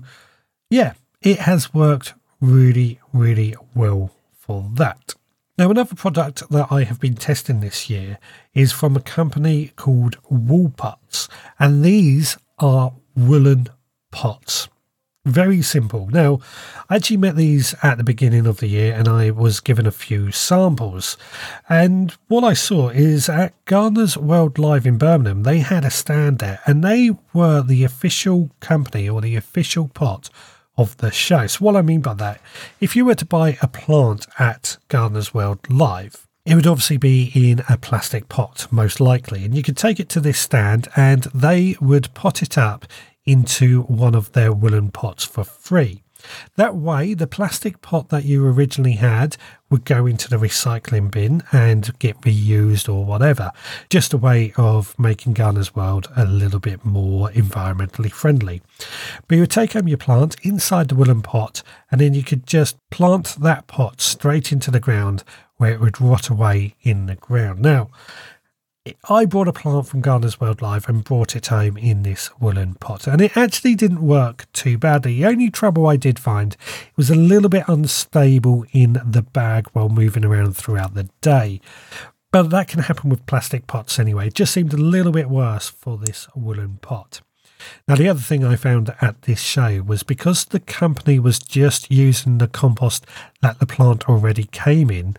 yeah, 0.69 0.93
it 1.21 1.39
has 1.39 1.73
worked 1.73 2.13
really, 2.39 2.99
really 3.13 3.55
well 3.73 4.11
for 4.35 4.69
that. 4.75 5.15
Now, 5.57 5.69
another 5.69 5.95
product 5.95 6.49
that 6.49 6.71
I 6.71 6.83
have 6.83 6.99
been 6.99 7.13
testing 7.13 7.59
this 7.59 7.89
year 7.89 8.17
is 8.55 8.71
from 8.71 8.97
a 8.97 9.01
company 9.01 9.71
called 9.75 10.17
Woolpots, 10.23 11.29
and 11.59 11.85
these 11.85 12.37
are 12.57 12.93
woolen 13.15 13.67
pots. 14.11 14.67
Very 15.25 15.61
simple. 15.61 16.07
Now, 16.07 16.39
I 16.89 16.97
actually 16.97 17.17
met 17.17 17.37
these 17.37 17.73
at 17.81 17.97
the 17.97 18.03
beginning 18.03 18.45
of 18.45 18.57
the 18.57 18.67
year 18.67 18.93
and 18.93 19.07
I 19.07 19.31
was 19.31 19.61
given 19.61 19.87
a 19.87 19.91
few 19.91 20.31
samples. 20.31 21.15
And 21.69 22.11
what 22.27 22.43
I 22.43 22.53
saw 22.53 22.89
is 22.89 23.29
at 23.29 23.53
Gardener's 23.63 24.17
World 24.17 24.59
Live 24.59 24.85
in 24.85 24.97
Birmingham, 24.97 25.43
they 25.43 25.59
had 25.59 25.85
a 25.85 25.89
stand 25.89 26.39
there 26.39 26.59
and 26.65 26.83
they 26.83 27.11
were 27.31 27.61
the 27.61 27.85
official 27.85 28.49
company 28.59 29.07
or 29.07 29.21
the 29.21 29.37
official 29.37 29.87
pot 29.87 30.29
of 30.77 30.97
the 30.97 31.11
show. 31.11 31.47
So, 31.47 31.63
what 31.63 31.75
I 31.75 31.81
mean 31.81 32.01
by 32.01 32.13
that, 32.15 32.41
if 32.79 32.95
you 32.95 33.05
were 33.05 33.15
to 33.15 33.25
buy 33.25 33.57
a 33.61 33.67
plant 33.67 34.25
at 34.39 34.77
Gardener's 34.87 35.33
World 35.33 35.59
Live, 35.69 36.27
it 36.45 36.55
would 36.55 36.67
obviously 36.67 36.97
be 36.97 37.31
in 37.33 37.63
a 37.69 37.77
plastic 37.77 38.27
pot, 38.27 38.67
most 38.69 38.99
likely, 38.99 39.45
and 39.45 39.55
you 39.55 39.63
could 39.63 39.77
take 39.77 39.99
it 39.99 40.09
to 40.09 40.19
this 40.19 40.39
stand 40.39 40.89
and 40.95 41.23
they 41.33 41.77
would 41.79 42.13
pot 42.13 42.41
it 42.41 42.57
up 42.57 42.85
into 43.25 43.83
one 43.83 44.13
of 44.13 44.33
their 44.33 44.51
woolen 44.51 44.91
pots 44.91 45.23
for 45.23 45.43
free. 45.45 46.02
That 46.55 46.75
way, 46.75 47.13
the 47.13 47.27
plastic 47.27 47.81
pot 47.81 48.09
that 48.09 48.25
you 48.25 48.45
originally 48.45 48.93
had 48.93 49.37
would 49.69 49.85
go 49.85 50.05
into 50.05 50.29
the 50.29 50.37
recycling 50.37 51.09
bin 51.09 51.43
and 51.51 51.97
get 51.99 52.21
reused 52.21 52.87
or 52.87 53.05
whatever. 53.05 53.51
Just 53.89 54.13
a 54.13 54.17
way 54.17 54.53
of 54.55 54.97
making 54.99 55.33
Gardener's 55.33 55.75
World 55.75 56.11
a 56.15 56.25
little 56.25 56.59
bit 56.59 56.85
more 56.85 57.29
environmentally 57.29 58.11
friendly. 58.11 58.61
But 59.27 59.35
you 59.35 59.41
would 59.41 59.51
take 59.51 59.73
home 59.73 59.87
your 59.87 59.97
plant 59.97 60.35
inside 60.43 60.89
the 60.89 60.95
woolen 60.95 61.21
pot 61.21 61.63
and 61.91 61.99
then 61.99 62.13
you 62.13 62.23
could 62.23 62.45
just 62.45 62.77
plant 62.91 63.35
that 63.41 63.67
pot 63.67 63.99
straight 63.99 64.51
into 64.51 64.69
the 64.69 64.79
ground 64.79 65.23
where 65.57 65.71
it 65.71 65.79
would 65.79 66.01
rot 66.01 66.29
away 66.29 66.75
in 66.81 67.05
the 67.05 67.15
ground. 67.15 67.61
Now, 67.61 67.89
I 69.07 69.23
brought 69.23 69.47
a 69.47 69.53
plant 69.53 69.87
from 69.87 70.01
Gardener's 70.01 70.41
World 70.41 70.61
Live 70.61 70.89
and 70.89 71.05
brought 71.05 71.37
it 71.37 71.47
home 71.47 71.77
in 71.77 72.03
this 72.03 72.29
woolen 72.41 72.73
pot, 72.75 73.07
and 73.07 73.21
it 73.21 73.37
actually 73.37 73.75
didn't 73.75 74.05
work 74.05 74.45
too 74.51 74.77
badly. 74.77 75.15
The 75.15 75.25
only 75.25 75.49
trouble 75.49 75.87
I 75.87 75.95
did 75.95 76.19
find 76.19 76.57
was 76.97 77.09
a 77.09 77.15
little 77.15 77.47
bit 77.47 77.63
unstable 77.69 78.65
in 78.73 79.01
the 79.05 79.21
bag 79.21 79.69
while 79.71 79.87
moving 79.87 80.25
around 80.25 80.57
throughout 80.57 80.95
the 80.95 81.07
day. 81.21 81.61
But 82.33 82.49
that 82.49 82.67
can 82.67 82.81
happen 82.81 83.09
with 83.09 83.25
plastic 83.25 83.67
pots 83.67 83.99
anyway. 83.99 84.27
It 84.27 84.33
just 84.33 84.51
seemed 84.51 84.73
a 84.73 84.77
little 84.77 85.13
bit 85.13 85.29
worse 85.29 85.69
for 85.69 85.97
this 85.97 86.27
woolen 86.35 86.79
pot. 86.81 87.21
Now, 87.87 87.95
the 87.95 88.09
other 88.09 88.19
thing 88.19 88.43
I 88.43 88.57
found 88.57 88.93
at 88.99 89.21
this 89.21 89.39
show 89.39 89.81
was 89.81 90.03
because 90.03 90.43
the 90.43 90.59
company 90.59 91.19
was 91.19 91.39
just 91.39 91.89
using 91.89 92.39
the 92.39 92.49
compost 92.49 93.05
that 93.41 93.59
the 93.59 93.65
plant 93.65 94.09
already 94.09 94.43
came 94.43 94.91
in, 94.91 95.15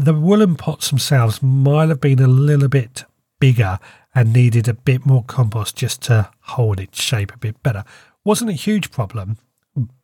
the 0.00 0.14
woolen 0.14 0.56
pots 0.56 0.88
themselves 0.88 1.42
might 1.42 1.90
have 1.90 2.00
been 2.00 2.20
a 2.20 2.26
little 2.26 2.68
bit 2.68 3.04
bigger 3.38 3.78
and 4.14 4.32
needed 4.32 4.66
a 4.66 4.74
bit 4.74 5.04
more 5.04 5.24
compost 5.24 5.76
just 5.76 6.02
to 6.02 6.30
hold 6.40 6.80
its 6.80 7.00
shape 7.00 7.34
a 7.34 7.38
bit 7.38 7.62
better. 7.62 7.84
Wasn't 8.24 8.50
a 8.50 8.54
huge 8.54 8.90
problem, 8.90 9.36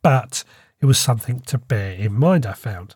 but 0.01 0.43
it 0.79 0.85
was 0.85 0.99
something 0.99 1.39
to 1.41 1.57
bear 1.57 1.93
in 1.93 2.13
mind, 2.13 2.45
I 2.45 2.53
found. 2.53 2.95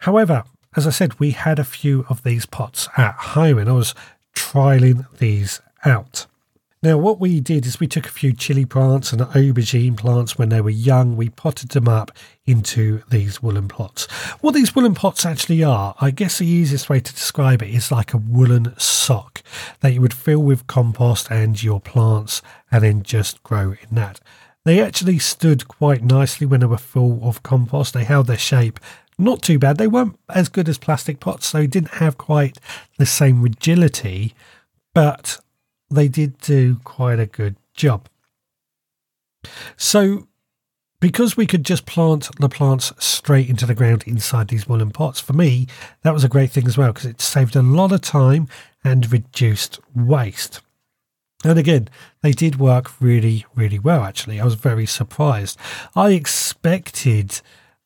However, 0.00 0.44
as 0.76 0.86
I 0.86 0.90
said, 0.90 1.20
we 1.20 1.30
had 1.30 1.58
a 1.58 1.64
few 1.64 2.04
of 2.08 2.22
these 2.24 2.46
pots 2.46 2.88
at 2.96 3.14
home 3.14 3.58
and 3.58 3.68
I 3.68 3.72
was 3.72 3.94
trialing 4.34 5.06
these 5.18 5.60
out. 5.84 6.26
Now, 6.84 6.98
what 6.98 7.20
we 7.20 7.38
did 7.38 7.64
is 7.64 7.78
we 7.78 7.86
took 7.86 8.06
a 8.06 8.10
few 8.10 8.32
chili 8.32 8.64
plants 8.64 9.12
and 9.12 9.22
aubergine 9.22 9.96
plants 9.96 10.36
when 10.36 10.48
they 10.48 10.60
were 10.60 10.70
young. 10.70 11.16
We 11.16 11.28
potted 11.28 11.68
them 11.68 11.86
up 11.86 12.10
into 12.44 13.02
these 13.08 13.40
woolen 13.40 13.68
pots. 13.68 14.10
What 14.40 14.54
these 14.54 14.74
woolen 14.74 14.96
pots 14.96 15.24
actually 15.24 15.62
are, 15.62 15.94
I 16.00 16.10
guess 16.10 16.38
the 16.38 16.46
easiest 16.46 16.90
way 16.90 16.98
to 16.98 17.14
describe 17.14 17.62
it 17.62 17.72
is 17.72 17.92
like 17.92 18.12
a 18.12 18.18
woolen 18.18 18.74
sock 18.78 19.44
that 19.78 19.92
you 19.92 20.00
would 20.00 20.12
fill 20.12 20.42
with 20.42 20.66
compost 20.66 21.30
and 21.30 21.62
your 21.62 21.80
plants 21.80 22.42
and 22.72 22.82
then 22.82 23.04
just 23.04 23.40
grow 23.44 23.76
in 23.80 23.94
that. 23.94 24.18
They 24.64 24.80
actually 24.80 25.20
stood 25.20 25.68
quite 25.68 26.02
nicely 26.02 26.48
when 26.48 26.60
they 26.60 26.66
were 26.66 26.78
full 26.78 27.20
of 27.22 27.44
compost. 27.44 27.94
They 27.94 28.04
held 28.04 28.26
their 28.26 28.36
shape 28.36 28.80
not 29.18 29.42
too 29.42 29.58
bad. 29.58 29.76
They 29.76 29.86
weren't 29.86 30.18
as 30.30 30.48
good 30.48 30.68
as 30.68 30.78
plastic 30.78 31.20
pots, 31.20 31.46
so 31.46 31.64
didn't 31.64 31.94
have 31.94 32.18
quite 32.18 32.58
the 32.98 33.06
same 33.06 33.40
rigidity, 33.40 34.34
but 34.94 35.38
they 35.92 36.08
did 36.08 36.38
do 36.38 36.76
quite 36.84 37.20
a 37.20 37.26
good 37.26 37.56
job. 37.74 38.08
So, 39.76 40.28
because 41.00 41.36
we 41.36 41.46
could 41.46 41.64
just 41.64 41.84
plant 41.84 42.28
the 42.38 42.48
plants 42.48 42.92
straight 42.98 43.48
into 43.48 43.66
the 43.66 43.74
ground 43.74 44.04
inside 44.06 44.48
these 44.48 44.68
woolen 44.68 44.90
pots, 44.90 45.20
for 45.20 45.32
me, 45.32 45.66
that 46.02 46.14
was 46.14 46.24
a 46.24 46.28
great 46.28 46.50
thing 46.50 46.66
as 46.66 46.78
well 46.78 46.92
because 46.92 47.06
it 47.06 47.20
saved 47.20 47.56
a 47.56 47.62
lot 47.62 47.92
of 47.92 48.00
time 48.00 48.48
and 48.84 49.10
reduced 49.12 49.80
waste. 49.94 50.60
And 51.44 51.58
again, 51.58 51.88
they 52.22 52.30
did 52.30 52.60
work 52.60 53.00
really, 53.00 53.44
really 53.54 53.78
well, 53.78 54.02
actually. 54.02 54.40
I 54.40 54.44
was 54.44 54.54
very 54.54 54.86
surprised. 54.86 55.58
I 55.96 56.10
expected 56.10 57.40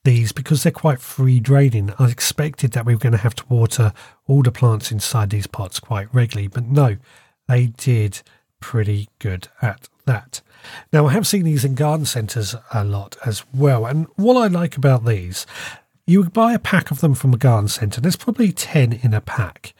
these 0.04 0.32
because 0.32 0.62
they're 0.62 0.72
quite 0.72 1.00
free 1.00 1.40
draining. 1.40 1.92
I 1.98 2.10
expected 2.10 2.72
that 2.72 2.84
we 2.84 2.94
were 2.94 3.00
going 3.00 3.12
to 3.12 3.18
have 3.18 3.34
to 3.36 3.46
water 3.48 3.92
all 4.26 4.42
the 4.42 4.52
plants 4.52 4.92
inside 4.92 5.30
these 5.30 5.46
pots 5.46 5.80
quite 5.80 6.14
regularly, 6.14 6.48
but 6.48 6.64
no, 6.64 6.96
they 7.48 7.66
did 7.66 8.22
pretty 8.60 9.08
good 9.18 9.48
at 9.62 9.88
that. 10.06 10.40
Now, 10.92 11.06
I 11.06 11.12
have 11.12 11.26
seen 11.26 11.44
these 11.44 11.64
in 11.64 11.74
garden 11.74 12.06
centres 12.06 12.54
a 12.72 12.84
lot 12.84 13.16
as 13.24 13.44
well. 13.54 13.86
And 13.86 14.06
what 14.16 14.36
I 14.36 14.48
like 14.48 14.76
about 14.76 15.04
these, 15.04 15.46
you 16.06 16.20
would 16.20 16.32
buy 16.32 16.52
a 16.52 16.58
pack 16.58 16.90
of 16.90 17.00
them 17.00 17.14
from 17.14 17.34
a 17.34 17.38
garden 17.38 17.68
centre, 17.68 18.00
there's 18.00 18.16
probably 18.16 18.52
10 18.52 18.92
in 18.92 19.14
a 19.14 19.20
pack. 19.20 19.74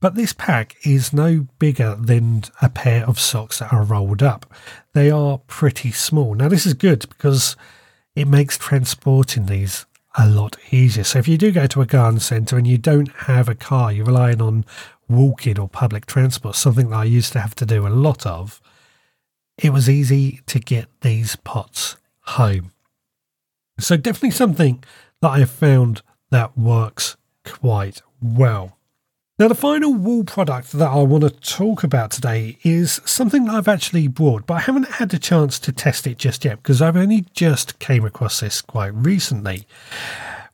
But 0.00 0.14
this 0.14 0.32
pack 0.32 0.76
is 0.84 1.12
no 1.12 1.48
bigger 1.58 1.96
than 1.96 2.44
a 2.62 2.68
pair 2.68 3.04
of 3.04 3.18
socks 3.18 3.58
that 3.58 3.72
are 3.72 3.82
rolled 3.82 4.22
up. 4.22 4.46
They 4.92 5.10
are 5.10 5.38
pretty 5.48 5.90
small. 5.90 6.34
Now, 6.34 6.48
this 6.48 6.66
is 6.66 6.74
good 6.74 7.08
because 7.08 7.56
it 8.14 8.28
makes 8.28 8.56
transporting 8.56 9.46
these 9.46 9.86
a 10.16 10.28
lot 10.28 10.56
easier. 10.70 11.02
So, 11.02 11.18
if 11.18 11.26
you 11.26 11.36
do 11.36 11.50
go 11.50 11.66
to 11.66 11.80
a 11.80 11.86
garden 11.86 12.20
centre 12.20 12.56
and 12.56 12.66
you 12.66 12.78
don't 12.78 13.10
have 13.12 13.48
a 13.48 13.56
car, 13.56 13.92
you're 13.92 14.06
relying 14.06 14.40
on 14.40 14.64
walking 15.08 15.58
or 15.58 15.68
public 15.68 16.06
transport, 16.06 16.56
something 16.56 16.90
that 16.90 16.96
I 16.96 17.04
used 17.04 17.32
to 17.32 17.40
have 17.40 17.54
to 17.56 17.66
do 17.66 17.86
a 17.86 17.88
lot 17.88 18.26
of, 18.26 18.60
it 19.56 19.72
was 19.72 19.88
easy 19.88 20.40
to 20.46 20.58
get 20.58 20.88
these 21.00 21.36
pots 21.36 21.96
home. 22.20 22.72
So, 23.80 23.96
definitely 23.96 24.32
something 24.32 24.82
that 25.20 25.28
I 25.28 25.38
have 25.40 25.50
found 25.50 26.02
that 26.30 26.56
works 26.56 27.16
quite 27.44 28.02
well. 28.20 28.78
Now, 29.38 29.46
the 29.46 29.54
final 29.54 29.94
wool 29.94 30.24
product 30.24 30.72
that 30.72 30.90
I 30.90 31.00
want 31.02 31.22
to 31.22 31.30
talk 31.30 31.84
about 31.84 32.10
today 32.10 32.58
is 32.64 33.00
something 33.04 33.44
that 33.44 33.54
I've 33.54 33.68
actually 33.68 34.08
bought, 34.08 34.46
but 34.46 34.54
I 34.54 34.60
haven't 34.60 34.88
had 34.94 35.14
a 35.14 35.18
chance 35.18 35.60
to 35.60 35.70
test 35.70 36.08
it 36.08 36.18
just 36.18 36.44
yet 36.44 36.56
because 36.56 36.82
I've 36.82 36.96
only 36.96 37.24
just 37.34 37.78
came 37.78 38.04
across 38.04 38.40
this 38.40 38.60
quite 38.60 38.92
recently. 38.94 39.64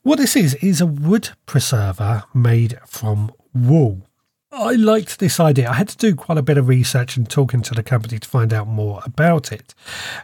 What 0.03 0.19
this 0.19 0.37
is, 0.37 0.55
is 0.57 0.83
a 0.83 0.87
wood 0.87 1.31
preserver 1.47 2.25
made 2.35 2.79
from 2.87 3.33
wool. 3.55 4.07
I 4.57 4.75
liked 4.75 5.19
this 5.19 5.41
idea. 5.41 5.69
I 5.69 5.73
had 5.73 5.89
to 5.89 5.97
do 5.97 6.15
quite 6.15 6.39
a 6.39 6.43
bit 6.43 6.57
of 6.57 6.69
research 6.69 7.17
and 7.17 7.29
talking 7.29 7.61
to 7.63 7.75
the 7.75 7.83
company 7.83 8.21
to 8.21 8.29
find 8.29 8.53
out 8.53 8.69
more 8.69 9.03
about 9.05 9.51
it. 9.51 9.75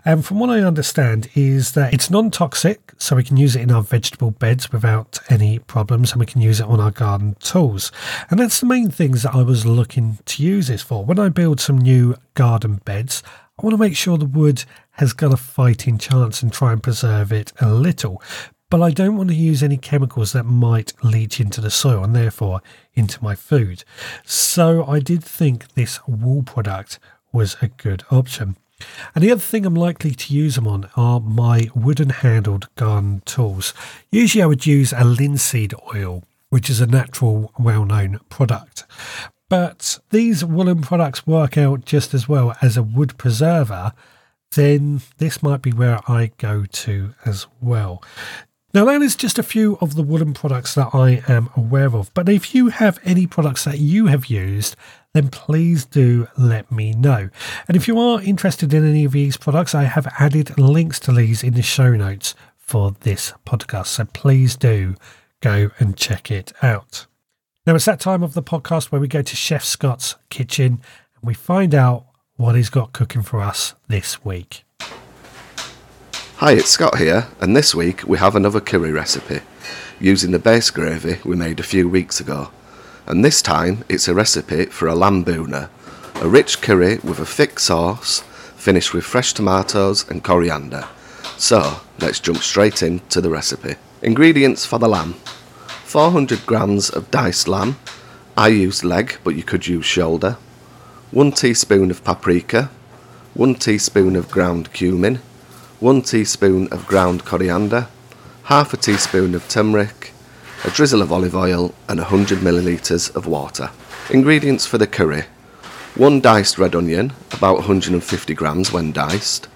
And 0.04 0.24
from 0.24 0.38
what 0.38 0.50
I 0.50 0.60
understand 0.60 1.28
is 1.34 1.72
that 1.72 1.92
it's 1.92 2.10
non-toxic, 2.10 2.92
so 2.96 3.16
we 3.16 3.24
can 3.24 3.36
use 3.36 3.56
it 3.56 3.62
in 3.62 3.72
our 3.72 3.82
vegetable 3.82 4.30
beds 4.30 4.70
without 4.70 5.18
any 5.30 5.58
problems, 5.58 6.12
and 6.12 6.20
we 6.20 6.26
can 6.26 6.40
use 6.40 6.60
it 6.60 6.66
on 6.66 6.78
our 6.78 6.92
garden 6.92 7.34
tools. 7.40 7.90
And 8.30 8.38
that's 8.38 8.60
the 8.60 8.66
main 8.66 8.88
things 8.90 9.24
that 9.24 9.34
I 9.34 9.42
was 9.42 9.66
looking 9.66 10.18
to 10.26 10.42
use 10.44 10.68
this 10.68 10.82
for. 10.82 11.04
When 11.04 11.18
I 11.18 11.28
build 11.28 11.60
some 11.60 11.78
new 11.78 12.14
garden 12.34 12.80
beds, 12.84 13.24
I 13.58 13.62
want 13.62 13.74
to 13.74 13.78
make 13.78 13.96
sure 13.96 14.16
the 14.16 14.26
wood 14.26 14.64
has 14.92 15.12
got 15.12 15.32
a 15.32 15.36
fighting 15.36 15.98
chance 15.98 16.40
and 16.40 16.52
try 16.52 16.72
and 16.72 16.80
preserve 16.80 17.32
it 17.32 17.52
a 17.60 17.68
little 17.68 18.22
but 18.70 18.80
I 18.80 18.90
don't 18.90 19.16
want 19.16 19.28
to 19.30 19.34
use 19.34 19.62
any 19.62 19.76
chemicals 19.76 20.32
that 20.32 20.44
might 20.44 20.92
leach 21.02 21.40
into 21.40 21.60
the 21.60 21.70
soil 21.70 22.04
and 22.04 22.14
therefore 22.14 22.62
into 22.94 23.22
my 23.22 23.34
food. 23.34 23.84
So 24.24 24.84
I 24.86 25.00
did 25.00 25.24
think 25.24 25.74
this 25.74 25.98
wool 26.06 26.44
product 26.44 27.00
was 27.32 27.56
a 27.60 27.68
good 27.68 28.04
option. 28.10 28.56
And 29.14 29.22
the 29.22 29.32
other 29.32 29.40
thing 29.40 29.66
I'm 29.66 29.74
likely 29.74 30.12
to 30.12 30.34
use 30.34 30.54
them 30.54 30.66
on 30.66 30.88
are 30.96 31.20
my 31.20 31.68
wooden 31.74 32.10
handled 32.10 32.68
garden 32.76 33.22
tools. 33.26 33.74
Usually 34.10 34.42
I 34.42 34.46
would 34.46 34.66
use 34.66 34.92
a 34.92 35.04
linseed 35.04 35.74
oil, 35.94 36.22
which 36.48 36.70
is 36.70 36.80
a 36.80 36.86
natural, 36.86 37.52
well 37.58 37.84
known 37.84 38.20
product. 38.30 38.84
But 39.48 39.98
these 40.10 40.44
woolen 40.44 40.80
products 40.80 41.26
work 41.26 41.58
out 41.58 41.84
just 41.84 42.14
as 42.14 42.28
well 42.28 42.56
as 42.62 42.76
a 42.76 42.84
wood 42.84 43.18
preserver 43.18 43.92
then 44.54 45.00
this 45.18 45.42
might 45.42 45.62
be 45.62 45.72
where 45.72 46.00
I 46.10 46.32
go 46.38 46.64
to 46.64 47.14
as 47.24 47.46
well. 47.60 48.02
Now, 48.72 48.84
that 48.84 49.02
is 49.02 49.16
just 49.16 49.38
a 49.38 49.42
few 49.42 49.78
of 49.80 49.96
the 49.96 50.02
woolen 50.02 50.32
products 50.32 50.76
that 50.76 50.94
I 50.94 51.24
am 51.26 51.50
aware 51.56 51.92
of. 51.94 52.14
But 52.14 52.28
if 52.28 52.54
you 52.54 52.68
have 52.68 53.00
any 53.04 53.26
products 53.26 53.64
that 53.64 53.80
you 53.80 54.06
have 54.06 54.26
used, 54.26 54.76
then 55.12 55.28
please 55.28 55.84
do 55.84 56.28
let 56.38 56.70
me 56.70 56.92
know. 56.92 57.30
And 57.66 57.76
if 57.76 57.88
you 57.88 57.98
are 57.98 58.22
interested 58.22 58.72
in 58.72 58.88
any 58.88 59.04
of 59.04 59.10
these 59.10 59.36
products, 59.36 59.74
I 59.74 59.84
have 59.84 60.06
added 60.20 60.56
links 60.56 61.00
to 61.00 61.12
these 61.12 61.42
in 61.42 61.54
the 61.54 61.62
show 61.62 61.96
notes 61.96 62.36
for 62.56 62.94
this 63.00 63.32
podcast. 63.44 63.88
So 63.88 64.04
please 64.04 64.54
do 64.54 64.94
go 65.40 65.70
and 65.80 65.96
check 65.96 66.30
it 66.30 66.52
out. 66.62 67.06
Now, 67.66 67.74
it's 67.74 67.86
that 67.86 67.98
time 67.98 68.22
of 68.22 68.34
the 68.34 68.42
podcast 68.42 68.92
where 68.92 69.00
we 69.00 69.08
go 69.08 69.22
to 69.22 69.36
Chef 69.36 69.64
Scott's 69.64 70.14
kitchen 70.28 70.80
and 71.16 71.24
we 71.24 71.34
find 71.34 71.74
out 71.74 72.06
what 72.36 72.54
he's 72.54 72.70
got 72.70 72.92
cooking 72.92 73.22
for 73.22 73.40
us 73.40 73.74
this 73.88 74.24
week. 74.24 74.64
Hi, 76.40 76.52
it's 76.52 76.70
Scott 76.70 76.96
here, 76.96 77.26
and 77.38 77.54
this 77.54 77.74
week 77.74 78.04
we 78.04 78.16
have 78.16 78.34
another 78.34 78.62
curry 78.62 78.92
recipe 78.92 79.40
using 80.00 80.30
the 80.30 80.38
base 80.38 80.70
gravy 80.70 81.18
we 81.22 81.36
made 81.36 81.60
a 81.60 81.62
few 81.62 81.86
weeks 81.86 82.18
ago. 82.18 82.50
And 83.06 83.22
this 83.22 83.42
time 83.42 83.84
it's 83.90 84.08
a 84.08 84.14
recipe 84.14 84.64
for 84.64 84.88
a 84.88 84.94
lamb 84.94 85.22
bhuna, 85.22 85.68
a 86.14 86.26
rich 86.30 86.62
curry 86.62 86.96
with 87.04 87.18
a 87.18 87.26
thick 87.26 87.58
sauce 87.58 88.20
finished 88.56 88.94
with 88.94 89.04
fresh 89.04 89.34
tomatoes 89.34 90.08
and 90.08 90.24
coriander. 90.24 90.88
So 91.36 91.82
let's 92.00 92.20
jump 92.20 92.38
straight 92.38 92.82
into 92.82 93.20
the 93.20 93.28
recipe. 93.28 93.74
Ingredients 94.00 94.64
for 94.64 94.78
the 94.78 94.88
lamb 94.88 95.16
400 95.84 96.46
grams 96.46 96.88
of 96.88 97.10
diced 97.10 97.48
lamb. 97.48 97.76
I 98.34 98.48
used 98.48 98.82
leg, 98.82 99.18
but 99.24 99.36
you 99.36 99.42
could 99.42 99.66
use 99.66 99.84
shoulder. 99.84 100.38
1 101.10 101.32
teaspoon 101.32 101.90
of 101.90 102.02
paprika, 102.02 102.70
1 103.34 103.56
teaspoon 103.56 104.16
of 104.16 104.30
ground 104.30 104.72
cumin 104.72 105.20
1 105.80 106.02
teaspoon 106.02 106.68
of 106.70 106.86
ground 106.86 107.24
coriander, 107.24 107.88
half 108.44 108.74
a 108.74 108.76
teaspoon 108.76 109.34
of 109.34 109.48
turmeric, 109.48 110.12
a 110.62 110.70
drizzle 110.70 111.00
of 111.00 111.10
olive 111.10 111.34
oil, 111.34 111.74
and 111.88 111.98
100 111.98 112.40
millilitres 112.40 113.16
of 113.16 113.26
water. 113.26 113.70
Ingredients 114.10 114.66
for 114.66 114.76
the 114.76 114.86
curry. 114.86 115.24
1 115.94 116.20
diced 116.20 116.58
red 116.58 116.74
onion, 116.74 117.14
about 117.32 117.54
150 117.54 118.34
grams 118.34 118.70
when 118.70 118.92
diced, 118.92 119.46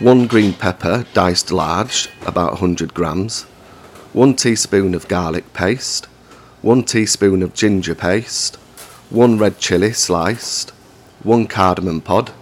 1 0.00 0.26
green 0.26 0.52
pepper, 0.54 1.06
diced 1.14 1.52
large, 1.52 2.08
about 2.26 2.54
100 2.54 2.92
grams, 2.92 3.42
1 4.12 4.34
teaspoon 4.34 4.92
of 4.92 5.06
garlic 5.06 5.52
paste, 5.52 6.06
1 6.62 6.82
teaspoon 6.82 7.44
of 7.44 7.54
ginger 7.54 7.94
paste, 7.94 8.56
1 9.10 9.38
red 9.38 9.60
chilli 9.60 9.94
sliced, 9.94 10.70
1 11.22 11.46
cardamom 11.46 12.00
pod, 12.00 12.32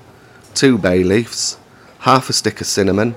2 0.54 0.78
bay 0.78 1.04
leaves, 1.04 1.58
half 2.02 2.28
a 2.28 2.32
stick 2.32 2.60
of 2.60 2.66
cinnamon, 2.66 3.14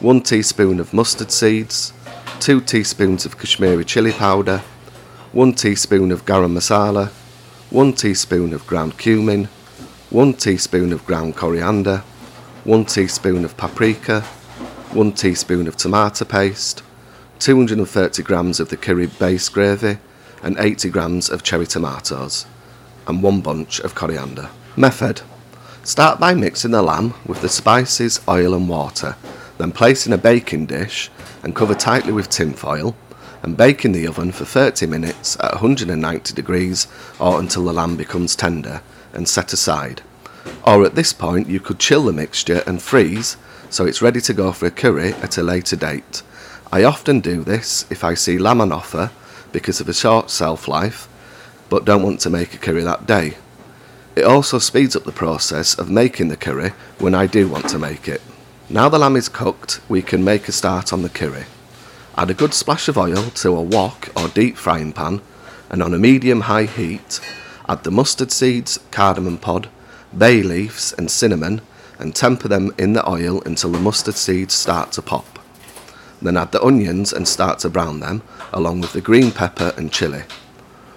1 0.00 0.22
teaspoon 0.22 0.80
of 0.80 0.94
mustard 0.94 1.30
seeds, 1.30 1.92
2 2.40 2.62
teaspoons 2.62 3.26
of 3.26 3.36
Kashmiri 3.36 3.84
chili 3.84 4.12
powder, 4.12 4.62
1 5.32 5.52
teaspoon 5.52 6.10
of 6.10 6.24
garam 6.24 6.54
masala, 6.54 7.08
1 7.68 7.92
teaspoon 7.92 8.54
of 8.54 8.66
ground 8.66 8.96
cumin, 8.96 9.46
1 10.08 10.32
teaspoon 10.32 10.90
of 10.90 11.04
ground 11.04 11.36
coriander, 11.36 11.98
1 12.64 12.86
teaspoon 12.86 13.44
of 13.44 13.58
paprika, 13.58 14.22
1 14.94 15.12
teaspoon 15.12 15.68
of 15.68 15.76
tomato 15.76 16.24
paste, 16.24 16.82
230 17.40 18.22
grams 18.22 18.58
of 18.58 18.70
the 18.70 18.76
curry 18.78 19.06
base 19.06 19.50
gravy, 19.50 19.98
and 20.42 20.56
80 20.58 20.88
grams 20.88 21.28
of 21.28 21.42
cherry 21.42 21.66
tomatoes, 21.66 22.46
and 23.06 23.22
1 23.22 23.42
bunch 23.42 23.80
of 23.80 23.94
coriander. 23.94 24.48
Method 24.78 25.20
Start 25.84 26.18
by 26.18 26.32
mixing 26.32 26.70
the 26.70 26.80
lamb 26.80 27.12
with 27.26 27.42
the 27.42 27.48
spices, 27.50 28.18
oil, 28.26 28.54
and 28.54 28.70
water, 28.70 29.16
then 29.58 29.70
place 29.70 30.06
in 30.06 30.14
a 30.14 30.18
baking 30.18 30.64
dish 30.64 31.10
and 31.42 31.54
cover 31.54 31.74
tightly 31.74 32.10
with 32.10 32.30
tinfoil 32.30 32.96
and 33.42 33.54
bake 33.54 33.84
in 33.84 33.92
the 33.92 34.06
oven 34.06 34.32
for 34.32 34.46
30 34.46 34.86
minutes 34.86 35.36
at 35.40 35.52
190 35.52 36.32
degrees 36.32 36.86
or 37.20 37.38
until 37.38 37.66
the 37.66 37.72
lamb 37.74 37.96
becomes 37.98 38.34
tender 38.34 38.80
and 39.12 39.28
set 39.28 39.52
aside. 39.52 40.00
Or 40.66 40.86
at 40.86 40.94
this 40.94 41.12
point, 41.12 41.50
you 41.50 41.60
could 41.60 41.78
chill 41.78 42.04
the 42.04 42.14
mixture 42.14 42.62
and 42.66 42.80
freeze 42.80 43.36
so 43.68 43.84
it's 43.84 44.00
ready 44.00 44.22
to 44.22 44.32
go 44.32 44.52
for 44.52 44.64
a 44.64 44.70
curry 44.70 45.12
at 45.14 45.36
a 45.36 45.42
later 45.42 45.76
date. 45.76 46.22
I 46.72 46.82
often 46.84 47.20
do 47.20 47.44
this 47.44 47.84
if 47.90 48.02
I 48.04 48.14
see 48.14 48.38
lamb 48.38 48.62
on 48.62 48.72
offer 48.72 49.10
because 49.52 49.82
of 49.82 49.88
a 49.90 49.94
short 49.94 50.30
shelf 50.30 50.66
life 50.66 51.08
but 51.68 51.84
don't 51.84 52.02
want 52.02 52.20
to 52.20 52.30
make 52.30 52.54
a 52.54 52.58
curry 52.58 52.82
that 52.84 53.06
day. 53.06 53.34
It 54.16 54.24
also 54.24 54.58
speeds 54.60 54.94
up 54.94 55.04
the 55.04 55.12
process 55.12 55.76
of 55.76 55.90
making 55.90 56.28
the 56.28 56.36
curry 56.36 56.70
when 56.98 57.14
I 57.14 57.26
do 57.26 57.48
want 57.48 57.68
to 57.70 57.78
make 57.78 58.06
it. 58.06 58.22
Now 58.70 58.88
the 58.88 58.98
lamb 58.98 59.16
is 59.16 59.28
cooked, 59.28 59.80
we 59.88 60.02
can 60.02 60.22
make 60.22 60.46
a 60.46 60.52
start 60.52 60.92
on 60.92 61.02
the 61.02 61.08
curry. 61.08 61.46
Add 62.16 62.30
a 62.30 62.34
good 62.34 62.54
splash 62.54 62.88
of 62.88 62.96
oil 62.96 63.30
to 63.30 63.56
a 63.56 63.62
wok 63.62 64.10
or 64.16 64.28
deep 64.28 64.56
frying 64.56 64.92
pan 64.92 65.20
and 65.68 65.82
on 65.82 65.92
a 65.92 65.98
medium 65.98 66.42
high 66.42 66.66
heat, 66.66 67.18
add 67.68 67.82
the 67.82 67.90
mustard 67.90 68.30
seeds, 68.30 68.78
cardamom 68.92 69.38
pod, 69.38 69.68
bay 70.16 70.42
leaves 70.42 70.92
and 70.96 71.10
cinnamon 71.10 71.60
and 71.98 72.14
temper 72.14 72.46
them 72.46 72.72
in 72.78 72.92
the 72.92 73.08
oil 73.08 73.42
until 73.42 73.72
the 73.72 73.80
mustard 73.80 74.14
seeds 74.14 74.54
start 74.54 74.92
to 74.92 75.02
pop. 75.02 75.40
Then 76.22 76.36
add 76.36 76.52
the 76.52 76.62
onions 76.62 77.12
and 77.12 77.26
start 77.26 77.58
to 77.60 77.68
brown 77.68 77.98
them 77.98 78.22
along 78.52 78.80
with 78.80 78.92
the 78.92 79.00
green 79.00 79.32
pepper 79.32 79.74
and 79.76 79.90
chilli. 79.90 80.24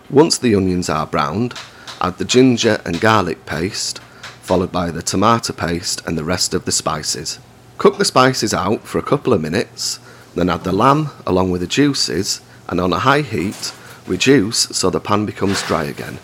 Once 0.10 0.38
the 0.38 0.54
onions 0.54 0.88
are 0.88 1.08
browned, 1.08 1.56
Add 2.00 2.18
the 2.18 2.26
ginger 2.26 2.80
and 2.86 3.02
garlic 3.02 3.46
paste, 3.46 4.00
followed 4.42 4.72
by 4.72 4.92
the 4.92 5.02
tomato 5.02 5.54
paste 5.54 6.06
and 6.06 6.18
the 6.18 6.24
rest 6.24 6.54
of 6.54 6.66
the 6.66 6.72
spices. 6.72 7.40
Cook 7.78 7.98
the 7.98 8.06
spices 8.06 8.54
out 8.54 8.84
for 8.84 9.00
a 9.00 9.04
couple 9.04 9.34
of 9.34 9.42
minutes, 9.42 10.00
then 10.36 10.50
add 10.50 10.64
the 10.64 10.72
lamb 10.72 11.10
along 11.26 11.52
with 11.52 11.62
the 11.62 11.68
juices 11.68 12.42
and 12.70 12.80
on 12.80 12.94
a 12.94 13.00
high 13.00 13.22
heat, 13.22 13.74
reduce 14.06 14.60
so 14.78 14.90
the 14.90 15.00
pan 15.00 15.26
becomes 15.26 15.64
dry 15.64 15.86
again. 15.86 16.20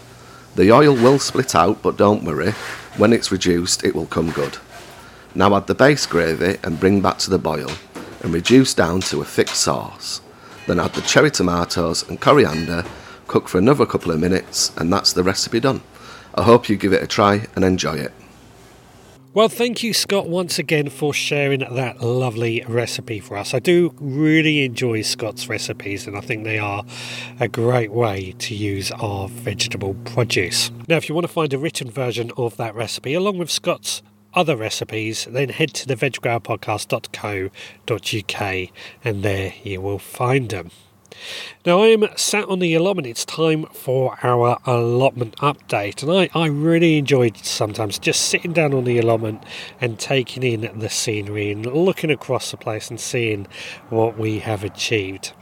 The 0.55 0.71
oil 0.71 0.93
will 0.93 1.17
split 1.17 1.55
out, 1.55 1.81
but 1.81 1.97
don't 1.97 2.23
worry, 2.23 2.51
when 2.97 3.11
it's 3.11 3.31
reduced, 3.31 3.83
it 3.83 3.95
will 3.95 4.05
come 4.05 4.29
good. 4.29 4.57
Now 5.33 5.55
add 5.55 5.65
the 5.65 5.73
base 5.73 6.05
gravy 6.05 6.59
and 6.63 6.79
bring 6.79 7.01
back 7.01 7.17
to 7.19 7.31
the 7.31 7.39
boil 7.39 7.71
and 8.21 8.31
reduce 8.31 8.75
down 8.75 9.01
to 9.01 9.21
a 9.21 9.25
thick 9.25 9.49
sauce. 9.49 10.21
Then 10.67 10.79
add 10.79 10.93
the 10.93 11.01
cherry 11.01 11.31
tomatoes 11.31 12.07
and 12.07 12.21
coriander 12.21 12.85
cook 13.27 13.47
for 13.47 13.57
another 13.57 13.85
couple 13.85 14.11
of 14.11 14.19
minutes, 14.19 14.71
and 14.77 14.91
that's 14.91 15.13
the 15.13 15.23
recipe 15.23 15.59
done. 15.59 15.81
I 16.35 16.43
hope 16.43 16.69
you 16.69 16.75
give 16.75 16.93
it 16.93 17.03
a 17.03 17.07
try 17.07 17.47
and 17.55 17.63
enjoy 17.63 17.95
it. 17.95 18.13
Well, 19.35 19.49
thank 19.49 19.81
you, 19.81 19.93
Scott, 19.93 20.29
once 20.29 20.59
again 20.59 20.89
for 20.89 21.11
sharing 21.11 21.61
that 21.61 22.01
lovely 22.01 22.63
recipe 22.67 23.19
for 23.19 23.35
us. 23.35 23.55
I 23.55 23.59
do 23.59 23.95
really 23.99 24.63
enjoy 24.63 25.01
Scott's 25.01 25.49
recipes, 25.49 26.05
and 26.05 26.15
I 26.15 26.21
think 26.21 26.43
they 26.43 26.59
are 26.59 26.85
a 27.39 27.47
great 27.47 27.91
way 27.91 28.35
to 28.37 28.53
use 28.53 28.91
our 28.91 29.27
vegetable 29.27 29.95
produce. 30.05 30.69
Now, 30.87 30.97
if 30.97 31.09
you 31.09 31.15
want 31.15 31.25
to 31.25 31.33
find 31.33 31.51
a 31.51 31.57
written 31.57 31.89
version 31.89 32.31
of 32.37 32.57
that 32.57 32.75
recipe, 32.75 33.15
along 33.15 33.39
with 33.39 33.49
Scott's 33.49 34.03
other 34.35 34.55
recipes, 34.55 35.27
then 35.29 35.49
head 35.49 35.73
to 35.73 35.87
the 35.87 35.95
veggrowpodcast.co.uk 35.95 38.69
and 39.03 39.23
there 39.23 39.53
you 39.63 39.81
will 39.81 39.99
find 39.99 40.49
them. 40.49 40.69
Now 41.65 41.81
I 41.81 41.87
am 41.87 42.05
sat 42.15 42.45
on 42.49 42.59
the 42.59 42.75
allotment. 42.75 43.07
It's 43.07 43.25
time 43.25 43.65
for 43.67 44.17
our 44.21 44.59
allotment 44.65 45.35
update, 45.37 46.03
and 46.03 46.11
I, 46.11 46.29
I 46.37 46.47
really 46.47 46.97
enjoyed 46.97 47.37
sometimes 47.37 47.99
just 47.99 48.25
sitting 48.25 48.53
down 48.53 48.73
on 48.73 48.83
the 48.83 48.99
allotment 48.99 49.43
and 49.79 49.97
taking 49.97 50.43
in 50.43 50.79
the 50.79 50.89
scenery 50.89 51.51
and 51.51 51.65
looking 51.65 52.11
across 52.11 52.51
the 52.51 52.57
place 52.57 52.89
and 52.89 52.99
seeing 52.99 53.47
what 53.89 54.17
we 54.17 54.39
have 54.39 54.63
achieved. 54.63 55.33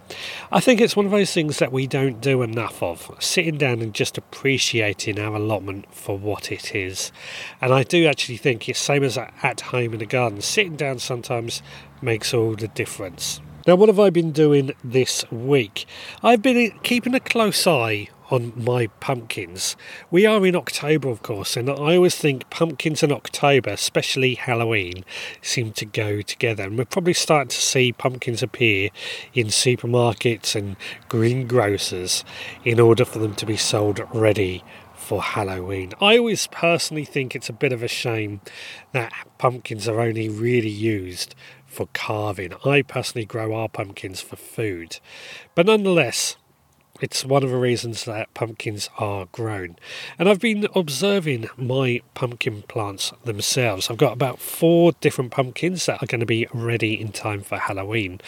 I 0.52 0.60
think 0.60 0.82
it's 0.82 0.96
one 0.96 1.06
of 1.06 1.12
those 1.12 1.34
things 1.34 1.58
that 1.60 1.72
we 1.72 1.88
don't 1.88 2.22
do 2.22 2.42
enough 2.42 2.84
of, 2.84 3.10
sitting 3.20 3.58
down 3.58 3.82
and 3.82 3.94
just 3.94 4.18
appreciating 4.18 5.20
our 5.20 5.36
allotment 5.36 5.94
for 5.94 6.18
what 6.18 6.52
it 6.52 6.76
is. 6.76 7.12
And 7.62 7.74
I 7.74 7.84
do 7.84 8.06
actually 8.08 8.38
think 8.38 8.68
it's 8.68 8.80
same 8.80 9.04
as 9.04 9.18
at 9.18 9.62
home 9.62 9.94
in 9.94 10.00
the 10.00 10.06
garden. 10.06 10.42
Sitting 10.42 10.76
down 10.76 11.00
sometimes 11.00 11.64
makes 12.02 12.34
all 12.34 12.56
the 12.56 12.68
difference. 12.68 13.42
Now, 13.68 13.76
what 13.76 13.90
have 13.90 14.00
I 14.00 14.10
been 14.10 14.32
doing 14.32 14.72
this 14.84 15.24
week? 15.32 15.86
I've 16.24 16.42
been 16.42 16.72
keeping 16.82 17.14
a 17.14 17.20
close 17.20 17.68
eye 17.68 18.08
on 18.32 18.54
my 18.56 18.88
pumpkins. 19.00 19.76
We 20.10 20.26
are 20.26 20.44
in 20.48 20.56
October, 20.56 21.10
of 21.10 21.22
course, 21.22 21.56
and 21.56 21.70
I 21.70 21.96
always 21.96 22.16
think 22.16 22.50
pumpkins 22.50 23.04
and 23.04 23.12
October, 23.12 23.70
especially 23.70 24.34
Halloween, 24.34 25.06
seem 25.44 25.74
to 25.74 25.86
go 25.86 26.22
together. 26.22 26.64
And 26.64 26.76
we're 26.76 26.86
probably 26.86 27.14
starting 27.14 27.50
to 27.50 27.62
see 27.62 27.92
pumpkins 27.92 28.42
appear 28.42 28.90
in 29.36 29.48
supermarkets 29.48 30.56
and 30.56 30.76
greengrocers 31.08 32.24
in 32.66 32.80
order 32.80 33.06
for 33.06 33.20
them 33.20 33.36
to 33.36 33.46
be 33.46 33.58
sold 33.58 34.00
ready 34.12 34.64
for 35.02 35.22
Halloween. 35.22 35.94
I 36.00 36.18
always 36.18 36.48
personally 36.48 37.06
think 37.06 37.36
it's 37.36 37.50
a 37.50 37.54
bit 37.54 37.74
of 37.74 37.84
a 37.84 37.88
shame 37.88 38.42
that 38.94 39.12
pumpkins 39.38 39.88
are 39.88 40.00
only 40.00 40.30
really 40.30 40.70
used 40.70 41.36
for 41.66 41.88
carving. 41.94 42.54
I 42.66 42.82
personally 42.82 43.26
grow 43.26 43.54
our 43.54 43.68
pumpkins 43.70 44.22
for 44.22 44.36
food. 44.36 45.00
But 45.56 45.66
nonetheless, 45.66 46.38
it's 47.02 47.26
one 47.26 47.44
of 47.44 47.50
the 47.50 47.58
reasons 47.58 48.06
that 48.06 48.34
pumpkins 48.34 48.90
are 49.00 49.26
grown. 49.32 49.78
And 50.20 50.30
I've 50.30 50.40
been 50.40 50.68
observing 50.76 51.50
my 51.58 52.02
pumpkin 52.14 52.62
plants 52.64 53.12
themselves. 53.26 53.90
I've 53.90 53.98
got 53.98 54.14
about 54.14 54.40
four 54.40 54.92
different 55.02 55.32
pumpkins 55.32 55.88
that 55.88 56.04
are 56.04 56.06
going 56.06 56.20
to 56.20 56.26
be 56.28 56.48
ready 56.54 57.00
in 57.00 57.12
time 57.12 57.42
for 57.42 57.58
Halloween. 57.58 58.22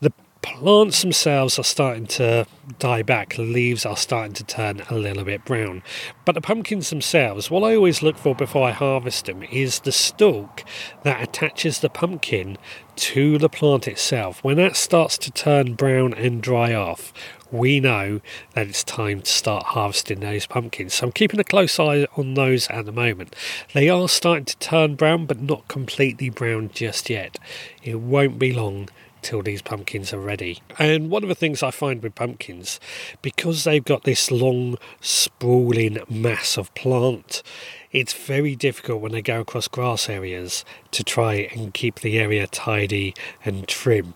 The 0.00 0.12
plants 0.46 1.02
themselves 1.02 1.58
are 1.58 1.64
starting 1.64 2.06
to 2.06 2.46
die 2.78 3.02
back, 3.02 3.36
leaves 3.36 3.84
are 3.84 3.96
starting 3.96 4.32
to 4.32 4.44
turn 4.44 4.80
a 4.88 4.94
little 4.94 5.24
bit 5.24 5.44
brown. 5.44 5.82
But 6.24 6.36
the 6.36 6.40
pumpkins 6.40 6.88
themselves, 6.88 7.50
what 7.50 7.64
I 7.64 7.74
always 7.74 8.00
look 8.00 8.16
for 8.16 8.34
before 8.34 8.68
I 8.68 8.70
harvest 8.70 9.26
them 9.26 9.42
is 9.42 9.80
the 9.80 9.90
stalk 9.90 10.62
that 11.02 11.20
attaches 11.20 11.80
the 11.80 11.90
pumpkin 11.90 12.58
to 12.94 13.38
the 13.38 13.48
plant 13.48 13.88
itself. 13.88 14.42
When 14.44 14.56
that 14.58 14.76
starts 14.76 15.18
to 15.18 15.32
turn 15.32 15.74
brown 15.74 16.14
and 16.14 16.40
dry 16.40 16.72
off, 16.72 17.12
we 17.50 17.80
know 17.80 18.20
that 18.54 18.68
it's 18.68 18.84
time 18.84 19.22
to 19.22 19.30
start 19.30 19.64
harvesting 19.64 20.20
those 20.20 20.46
pumpkins. 20.46 20.94
So 20.94 21.06
I'm 21.06 21.12
keeping 21.12 21.40
a 21.40 21.44
close 21.44 21.78
eye 21.80 22.06
on 22.16 22.34
those 22.34 22.68
at 22.68 22.86
the 22.86 22.92
moment. 22.92 23.34
They 23.72 23.88
are 23.88 24.08
starting 24.08 24.44
to 24.46 24.58
turn 24.58 24.94
brown, 24.94 25.26
but 25.26 25.40
not 25.40 25.66
completely 25.66 26.30
brown 26.30 26.70
just 26.72 27.10
yet. 27.10 27.38
It 27.82 28.00
won't 28.00 28.38
be 28.38 28.52
long 28.52 28.88
till 29.26 29.42
these 29.42 29.60
pumpkins 29.60 30.12
are 30.12 30.20
ready. 30.20 30.62
And 30.78 31.10
one 31.10 31.24
of 31.24 31.28
the 31.28 31.34
things 31.34 31.60
I 31.60 31.72
find 31.72 32.00
with 32.00 32.14
pumpkins, 32.14 32.78
because 33.22 33.64
they've 33.64 33.84
got 33.84 34.04
this 34.04 34.30
long, 34.30 34.78
sprawling 35.00 35.98
mass 36.08 36.56
of 36.56 36.72
plant, 36.76 37.42
it's 37.90 38.12
very 38.12 38.54
difficult 38.54 39.00
when 39.00 39.10
they 39.10 39.22
go 39.22 39.40
across 39.40 39.66
grass 39.66 40.08
areas 40.08 40.64
to 40.92 41.02
try 41.02 41.50
and 41.52 41.74
keep 41.74 42.00
the 42.00 42.20
area 42.20 42.46
tidy 42.46 43.14
and 43.44 43.66
trim. 43.66 44.14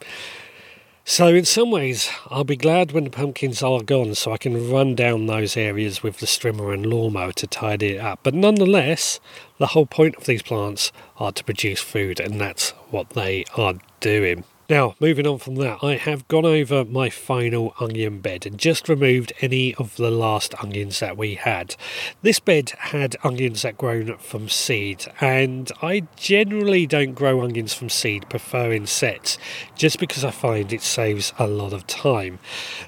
So, 1.05 1.27
in 1.27 1.45
some 1.45 1.73
ways, 1.73 2.09
I'll 2.29 2.45
be 2.45 2.55
glad 2.55 2.93
when 2.93 3.03
the 3.03 3.11
pumpkins 3.11 3.65
are 3.65 3.83
gone 3.83 4.15
so 4.15 4.33
I 4.33 4.37
can 4.37 4.71
run 4.71 4.95
down 4.95 5.27
those 5.27 5.57
areas 5.57 6.05
with 6.05 6.19
the 6.19 6.27
strimmer 6.27 6.73
and 6.73 6.87
lawnmower 6.87 7.33
to 7.33 7.49
tidy 7.49 7.97
it 7.97 8.01
up. 8.01 8.21
But 8.23 8.35
nonetheless, 8.35 9.19
the 9.59 9.69
whole 9.69 9.87
point 9.87 10.15
of 10.15 10.27
these 10.27 10.43
plants 10.43 10.93
are 11.17 11.33
to 11.33 11.43
produce 11.43 11.81
food, 11.81 12.21
and 12.21 12.41
that's 12.41 12.71
what 12.91 13.11
they 13.11 13.45
are 13.57 13.75
doing. 13.99 14.45
Now, 14.71 14.95
moving 15.01 15.27
on 15.27 15.39
from 15.39 15.57
that, 15.57 15.83
I 15.83 15.97
have 15.97 16.29
gone 16.29 16.47
over 16.47 16.85
my 16.85 17.11
final 17.11 17.75
onion 17.81 18.21
bed 18.21 18.47
and 18.47 18.57
just 18.57 18.89
removed 18.89 19.33
any 19.41 19.75
of 19.75 19.97
the 19.97 20.13
last 20.13 20.55
onions 20.63 21.01
that 21.01 21.17
we 21.17 21.35
had. 21.35 21.75
This 22.23 22.39
bed 22.39 22.71
had 22.79 23.17
onions 23.25 23.63
that 23.63 23.77
grown 23.77 24.17
from 24.19 24.49
seed, 24.49 25.07
and 25.21 25.73
I 25.83 26.07
generally 26.15 26.87
don't 26.87 27.15
grow 27.15 27.43
onions 27.43 27.75
from 27.75 27.89
seed, 27.89 28.31
preferring 28.31 28.87
sets, 28.87 29.39
just 29.75 29.99
because 29.99 30.25
I 30.25 30.31
find 30.31 30.73
it 30.73 30.83
saves 30.83 31.33
a 31.37 31.49
lot 31.49 31.73
of 31.73 31.89
time. 31.89 32.39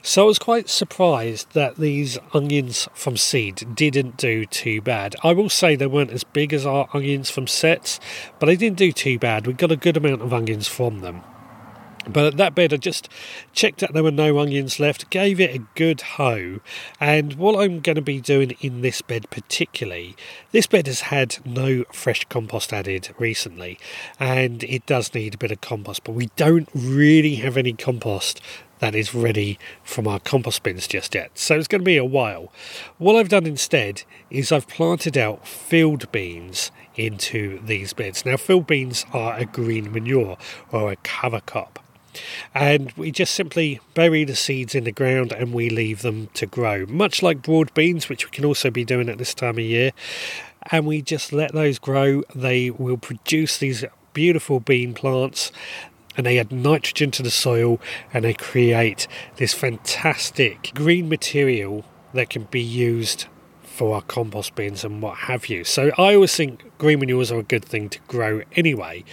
So 0.03 0.23
I 0.23 0.27
was 0.27 0.39
quite 0.39 0.69
surprised 0.69 1.53
that 1.55 1.79
these 1.79 2.17
onions 2.33 2.89
from 2.95 3.17
seed 3.17 3.75
didn't 3.75 4.19
do 4.19 4.47
too 4.47 4.81
bad. 4.81 5.17
I 5.25 5.33
will 5.33 5.51
say 5.51 5.75
they 5.75 5.89
weren't 5.89 6.13
as 6.13 6.23
big 6.23 6.53
as 6.53 6.65
our 6.65 6.89
onions 6.95 7.29
from 7.29 7.49
sets, 7.49 7.99
but 8.39 8.47
they 8.47 8.57
didn't 8.57 8.79
do 8.79 8.93
too 8.93 9.19
bad. 9.19 9.49
We 9.49 9.53
got 9.53 9.73
a 9.73 9.77
good 9.77 9.97
amount 9.97 10.23
of 10.23 10.33
onions 10.33 10.69
from 10.69 11.01
them. 11.01 11.25
But 12.09 12.25
at 12.25 12.37
that 12.37 12.55
bed, 12.55 12.73
I 12.73 12.79
just 12.79 13.09
checked 13.53 13.81
that 13.81 13.93
there 13.93 14.03
were 14.03 14.11
no 14.11 14.39
onions 14.39 14.81
left, 14.81 15.11
gave 15.11 15.41
it 15.41 15.55
a 15.55 15.67
good 15.77 16.01
hoe, 16.01 16.61
and 16.99 17.35
what 17.35 17.59
I'm 17.59 17.81
going 17.81 17.97
to 17.97 18.03
be 18.03 18.21
doing 18.21 18.57
in 18.61 18.81
this 18.81 19.03
bed 19.03 19.31
particularly, 19.31 20.17
this 20.51 20.67
bed 20.67 20.87
has 20.87 21.03
had 21.03 21.39
no 21.47 21.85
fresh 21.93 22.25
compost 22.25 22.73
added 22.73 23.15
recently, 23.19 23.79
and 24.19 24.65
it 24.65 24.85
does 24.87 25.15
need 25.15 25.35
a 25.35 25.39
bit 25.39 25.53
of 25.53 25.61
compost, 25.61 26.03
but 26.05 26.13
we 26.13 26.27
don't 26.37 26.69
really 26.75 27.37
have 27.37 27.57
any 27.57 27.73
compost 27.73 28.41
that 28.81 28.97
is 28.97 29.15
ready 29.15 29.61
from 29.85 30.09
our 30.09 30.19
compost 30.19 30.65
bins 30.65 30.89
just 30.89 31.15
yet. 31.15 31.31
So 31.39 31.57
it's 31.57 31.69
going 31.69 31.83
to 31.83 31.85
be 31.85 31.97
a 31.97 32.05
while. 32.05 32.53
What 32.99 33.15
I've 33.15 33.29
done 33.29 33.47
instead 33.47 34.03
is 34.29 34.51
I've 34.51 34.67
planted 34.67 35.17
out 35.17 35.47
field 35.47 36.11
beans 36.11 36.73
into 36.97 37.65
these 37.65 37.93
beds. 37.93 38.27
Now, 38.27 38.37
field 38.37 38.67
beans 38.67 39.07
are 39.13 39.39
a 39.39 39.45
green 39.45 39.93
manure 39.93 40.37
or 40.73 40.91
a 40.91 40.97
cover 40.97 41.41
crop 41.41 41.79
and 42.55 42.93
we 42.93 43.11
just 43.11 43.35
simply 43.35 43.81
bury 43.95 44.25
the 44.25 44.37
seeds 44.37 44.75
in 44.75 44.85
the 44.85 44.93
ground 44.93 45.33
and 45.33 45.53
we 45.53 45.71
leave 45.71 46.03
them 46.03 46.29
to 46.35 46.47
grow, 46.47 46.87
much 46.87 47.23
like 47.23 47.43
broad 47.43 47.73
beans, 47.75 48.09
which 48.09 48.25
we 48.25 48.31
can 48.31 48.45
also 48.45 48.71
be 48.71 48.85
doing 48.85 49.09
at 49.09 49.19
this 49.19 49.35
time 49.35 49.59
of 49.59 49.65
year. 49.65 49.93
And 50.71 50.87
we 50.87 51.03
just 51.03 51.33
let 51.33 51.53
those 51.53 51.79
grow. 51.79 52.23
They 52.35 52.71
will 52.71 52.97
produce 52.97 53.59
these 53.59 53.85
beautiful 54.13 54.61
bean 54.61 54.95
plants 54.95 55.51
and 56.17 56.27
they 56.27 56.39
add 56.39 56.53
nitrogen 56.53 57.11
to 57.13 57.23
the 57.23 57.31
soil 57.31 57.81
and 58.13 58.25
they 58.25 58.35
create 58.35 59.09
this 59.37 59.55
fantastic 59.55 60.73
green 60.75 61.09
material 61.09 61.85
that 62.13 62.31
can 62.31 62.45
be 62.45 62.61
used 62.61 63.27
for 63.73 63.95
our 63.95 64.03
compost 64.03 64.55
bins 64.55 64.85
and 64.85 65.03
what 65.03 65.17
have 65.17 65.47
you. 65.47 65.65
So 65.65 65.91
I 65.99 66.15
always 66.15 66.37
think 66.37 66.63
green 66.79 67.01
manures 67.01 67.33
are 67.33 67.39
a 67.39 67.43
good 67.43 67.65
thing 67.65 67.89
to 67.89 67.99
grow 68.07 68.43
anyway. 68.53 69.05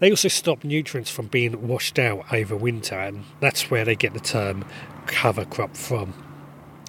They 0.00 0.10
also 0.10 0.28
stop 0.28 0.64
nutrients 0.64 1.10
from 1.10 1.28
being 1.28 1.68
washed 1.68 1.98
out 1.98 2.32
over 2.32 2.56
winter, 2.56 2.98
and 2.98 3.24
that's 3.40 3.70
where 3.70 3.84
they 3.84 3.94
get 3.94 4.14
the 4.14 4.20
term 4.20 4.64
cover 5.06 5.44
crop 5.44 5.76
from. 5.76 6.12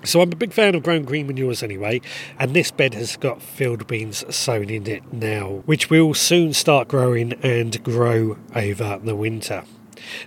So 0.04 0.22
I'm 0.22 0.32
a 0.32 0.36
big 0.36 0.54
fan 0.54 0.76
of 0.76 0.84
growing 0.84 1.04
green 1.04 1.28
manures 1.28 1.62
anyway, 1.62 2.02
and 2.38 2.54
this 2.54 2.72
bed 2.72 2.94
has 2.94 3.18
got 3.18 3.42
field 3.42 3.86
beans 3.86 4.24
sown 4.34 4.70
in 4.70 4.88
it 4.88 5.12
now, 5.12 5.62
which 5.65 5.89
will 5.89 6.13
soon 6.13 6.54
start 6.54 6.88
growing 6.88 7.34
and 7.44 7.84
grow 7.84 8.38
over 8.56 9.00
the 9.04 9.15
winter. 9.15 9.65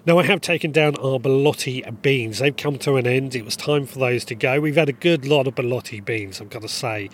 Now, 0.07 0.19
I 0.19 0.25
have 0.25 0.41
taken 0.41 0.73
down 0.73 0.97
our 0.97 1.19
Borlotti 1.19 2.03
beans. 2.03 2.39
They've 2.39 2.57
come 2.57 2.79
to 2.79 2.97
an 2.97 3.07
end. 3.07 3.35
It 3.35 3.45
was 3.45 3.57
time 3.57 3.87
for 3.87 3.99
those 3.99 4.25
to 4.27 4.35
go. 4.35 4.61
We've 4.61 4.77
had 4.77 4.89
a 4.89 4.93
good 4.93 5.25
lot 5.27 5.47
of 5.47 5.55
Borlotti 5.55 6.05
beans, 6.05 6.41
I've 6.41 6.51
got 6.51 6.63
to 6.63 6.69
say. 6.69 7.11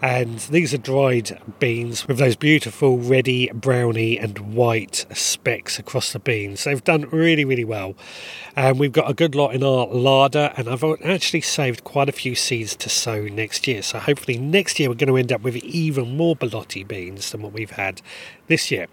And 0.00 0.38
these 0.38 0.74
are 0.74 0.78
dried 0.78 1.40
beans 1.58 2.08
with 2.08 2.18
those 2.18 2.36
beautiful 2.36 2.98
reddy, 2.98 3.50
browny, 3.52 4.18
and 4.18 4.54
white 4.54 5.06
specks 5.12 5.78
across 5.78 6.12
the 6.12 6.18
beans. 6.18 6.64
They've 6.64 6.82
done 6.82 7.08
really, 7.10 7.44
really 7.44 7.64
well. 7.64 7.94
And 8.56 8.78
we've 8.78 8.92
got 8.92 9.10
a 9.10 9.14
good 9.14 9.34
lot 9.34 9.54
in 9.54 9.62
our 9.62 9.86
larder, 9.86 10.52
and 10.56 10.68
I've 10.68 10.84
actually 10.84 11.40
saved 11.40 11.84
quite 11.84 12.08
a 12.08 12.12
few 12.12 12.34
seeds 12.34 12.76
to 12.76 12.88
sow 12.88 13.22
next 13.22 13.66
year. 13.66 13.82
So 13.82 13.98
hopefully, 13.98 14.38
next 14.38 14.78
year, 14.78 14.88
we're 14.88 14.94
going 14.94 15.08
to 15.08 15.16
end 15.16 15.32
up 15.32 15.42
with 15.42 15.56
even 15.56 16.16
more 16.16 16.36
Borlotti 16.36 16.86
beans 16.86 17.30
than 17.30 17.42
what 17.42 17.52
we've 17.52 17.70
had 17.70 18.02
this 18.48 18.70
year. 18.70 18.88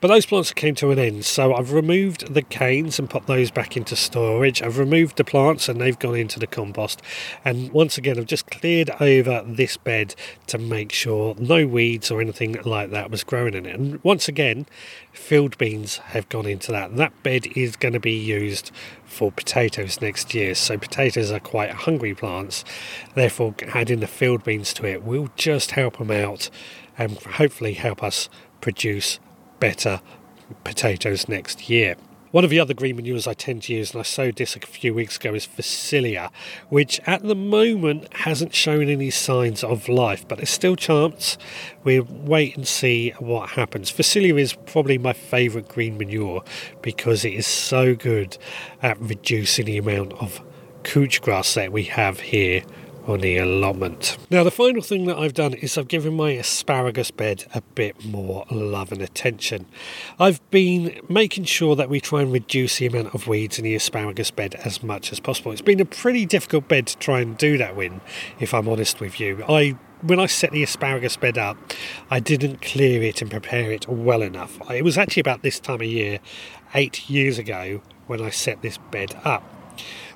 But 0.00 0.08
those 0.08 0.26
plants 0.26 0.52
came 0.52 0.74
to 0.76 0.90
an 0.90 0.98
end, 0.98 1.24
so 1.24 1.54
I've 1.54 1.72
removed 1.72 2.34
the 2.34 2.42
canes 2.42 2.98
and 2.98 3.08
put 3.08 3.26
those 3.26 3.50
back 3.50 3.76
into 3.76 3.96
storage. 3.96 4.62
I've 4.62 4.78
removed 4.78 5.16
the 5.16 5.24
plants 5.24 5.68
and 5.68 5.80
they've 5.80 5.98
gone 5.98 6.16
into 6.16 6.38
the 6.38 6.46
compost. 6.46 7.02
And 7.44 7.70
once 7.72 7.98
again, 7.98 8.18
I've 8.18 8.26
just 8.26 8.46
cleared 8.50 8.90
over 9.00 9.44
this 9.46 9.76
bed 9.76 10.14
to 10.48 10.58
make 10.58 10.92
sure 10.92 11.34
no 11.38 11.66
weeds 11.66 12.10
or 12.10 12.20
anything 12.20 12.56
like 12.64 12.90
that 12.90 13.10
was 13.10 13.24
growing 13.24 13.54
in 13.54 13.66
it. 13.66 13.78
And 13.78 14.02
once 14.04 14.28
again, 14.28 14.66
field 15.12 15.56
beans 15.58 15.98
have 15.98 16.28
gone 16.28 16.46
into 16.46 16.72
that. 16.72 16.96
That 16.96 17.22
bed 17.22 17.46
is 17.56 17.76
going 17.76 17.94
to 17.94 18.00
be 18.00 18.12
used 18.12 18.70
for 19.04 19.30
potatoes 19.30 20.00
next 20.00 20.34
year. 20.34 20.54
So 20.54 20.78
potatoes 20.78 21.30
are 21.30 21.40
quite 21.40 21.70
hungry 21.70 22.14
plants. 22.14 22.64
Therefore, 23.14 23.54
adding 23.74 24.00
the 24.00 24.06
field 24.06 24.42
beans 24.42 24.72
to 24.74 24.86
it 24.86 25.04
will 25.04 25.28
just 25.36 25.72
help 25.72 25.98
them 25.98 26.10
out 26.10 26.50
and 26.98 27.18
hopefully 27.18 27.74
help 27.74 28.02
us 28.02 28.28
produce 28.60 29.18
better 29.62 30.00
potatoes 30.64 31.28
next 31.28 31.70
year. 31.70 31.94
One 32.32 32.42
of 32.42 32.50
the 32.50 32.58
other 32.58 32.74
green 32.74 32.96
manures 32.96 33.28
I 33.28 33.34
tend 33.34 33.62
to 33.64 33.74
use, 33.74 33.92
and 33.92 34.00
I 34.00 34.02
sowed 34.02 34.34
this 34.34 34.56
a 34.56 34.60
few 34.60 34.92
weeks 34.92 35.18
ago, 35.18 35.34
is 35.34 35.46
Phacelia, 35.46 36.32
which 36.68 37.00
at 37.06 37.22
the 37.22 37.36
moment 37.36 38.12
hasn't 38.12 38.56
shown 38.56 38.88
any 38.88 39.10
signs 39.10 39.62
of 39.62 39.88
life, 39.88 40.26
but 40.26 40.38
there's 40.38 40.50
still 40.50 40.74
chance. 40.74 41.38
We'll 41.84 42.08
wait 42.10 42.56
and 42.56 42.66
see 42.66 43.10
what 43.20 43.50
happens. 43.50 43.88
Phacelia 43.88 44.36
is 44.36 44.54
probably 44.54 44.98
my 44.98 45.12
favourite 45.12 45.68
green 45.68 45.96
manure 45.96 46.42
because 46.80 47.24
it 47.24 47.34
is 47.34 47.46
so 47.46 47.94
good 47.94 48.38
at 48.82 49.00
reducing 49.00 49.66
the 49.66 49.78
amount 49.78 50.12
of 50.14 50.40
couch 50.82 51.22
grass 51.22 51.54
that 51.54 51.70
we 51.70 51.84
have 51.84 52.18
here 52.18 52.64
on 53.06 53.20
the 53.20 53.36
allotment. 53.36 54.16
Now, 54.30 54.44
the 54.44 54.50
final 54.50 54.82
thing 54.82 55.06
that 55.06 55.18
I've 55.18 55.34
done 55.34 55.54
is 55.54 55.76
I've 55.76 55.88
given 55.88 56.14
my 56.14 56.30
asparagus 56.30 57.10
bed 57.10 57.44
a 57.54 57.60
bit 57.60 58.04
more 58.04 58.44
love 58.50 58.92
and 58.92 59.02
attention. 59.02 59.66
I've 60.18 60.40
been 60.50 61.00
making 61.08 61.44
sure 61.44 61.74
that 61.76 61.88
we 61.88 62.00
try 62.00 62.22
and 62.22 62.32
reduce 62.32 62.78
the 62.78 62.86
amount 62.86 63.14
of 63.14 63.26
weeds 63.26 63.58
in 63.58 63.64
the 63.64 63.74
asparagus 63.74 64.30
bed 64.30 64.54
as 64.64 64.82
much 64.82 65.12
as 65.12 65.20
possible. 65.20 65.52
It's 65.52 65.60
been 65.60 65.80
a 65.80 65.84
pretty 65.84 66.26
difficult 66.26 66.68
bed 66.68 66.86
to 66.88 66.98
try 66.98 67.20
and 67.20 67.36
do 67.36 67.58
that 67.58 67.76
with, 67.76 67.92
if 68.38 68.54
I'm 68.54 68.68
honest 68.68 69.00
with 69.00 69.18
you. 69.18 69.44
I 69.48 69.76
when 70.02 70.18
I 70.18 70.26
set 70.26 70.50
the 70.50 70.64
asparagus 70.64 71.16
bed 71.16 71.38
up, 71.38 71.56
I 72.10 72.18
didn't 72.18 72.60
clear 72.60 73.02
it 73.04 73.22
and 73.22 73.30
prepare 73.30 73.70
it 73.70 73.88
well 73.88 74.20
enough. 74.20 74.58
It 74.68 74.82
was 74.82 74.98
actually 74.98 75.20
about 75.20 75.42
this 75.42 75.60
time 75.60 75.76
of 75.76 75.84
year, 75.84 76.18
eight 76.74 77.08
years 77.08 77.38
ago, 77.38 77.82
when 78.08 78.20
I 78.20 78.30
set 78.30 78.62
this 78.62 78.78
bed 78.90 79.14
up. 79.24 79.44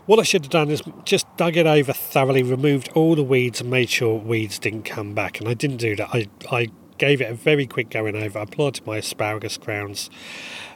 What 0.07 0.21
I 0.21 0.23
should 0.23 0.45
have 0.45 0.51
done 0.51 0.71
is 0.71 0.83
just 1.05 1.27
dug 1.37 1.57
it 1.57 1.66
over 1.66 1.92
thoroughly, 1.92 2.45
removed 2.45 2.90
all 2.95 3.16
the 3.16 3.25
weeds, 3.25 3.61
and 3.61 3.69
made 3.69 3.90
sure 3.90 4.16
weeds 4.16 4.59
didn't 4.61 4.85
come 4.85 5.14
back. 5.14 5.40
And 5.40 5.49
I 5.49 5.55
didn't 5.55 5.79
do 5.79 5.97
that. 5.97 6.11
I, 6.12 6.29
I 6.51 6.69
gave 6.97 7.21
it 7.21 7.29
a 7.29 7.35
very 7.35 7.66
quick 7.66 7.90
going 7.90 8.14
over. 8.14 8.38
I 8.38 8.45
planted 8.45 8.87
my 8.87 8.99
asparagus 8.99 9.59
crowns, 9.59 10.09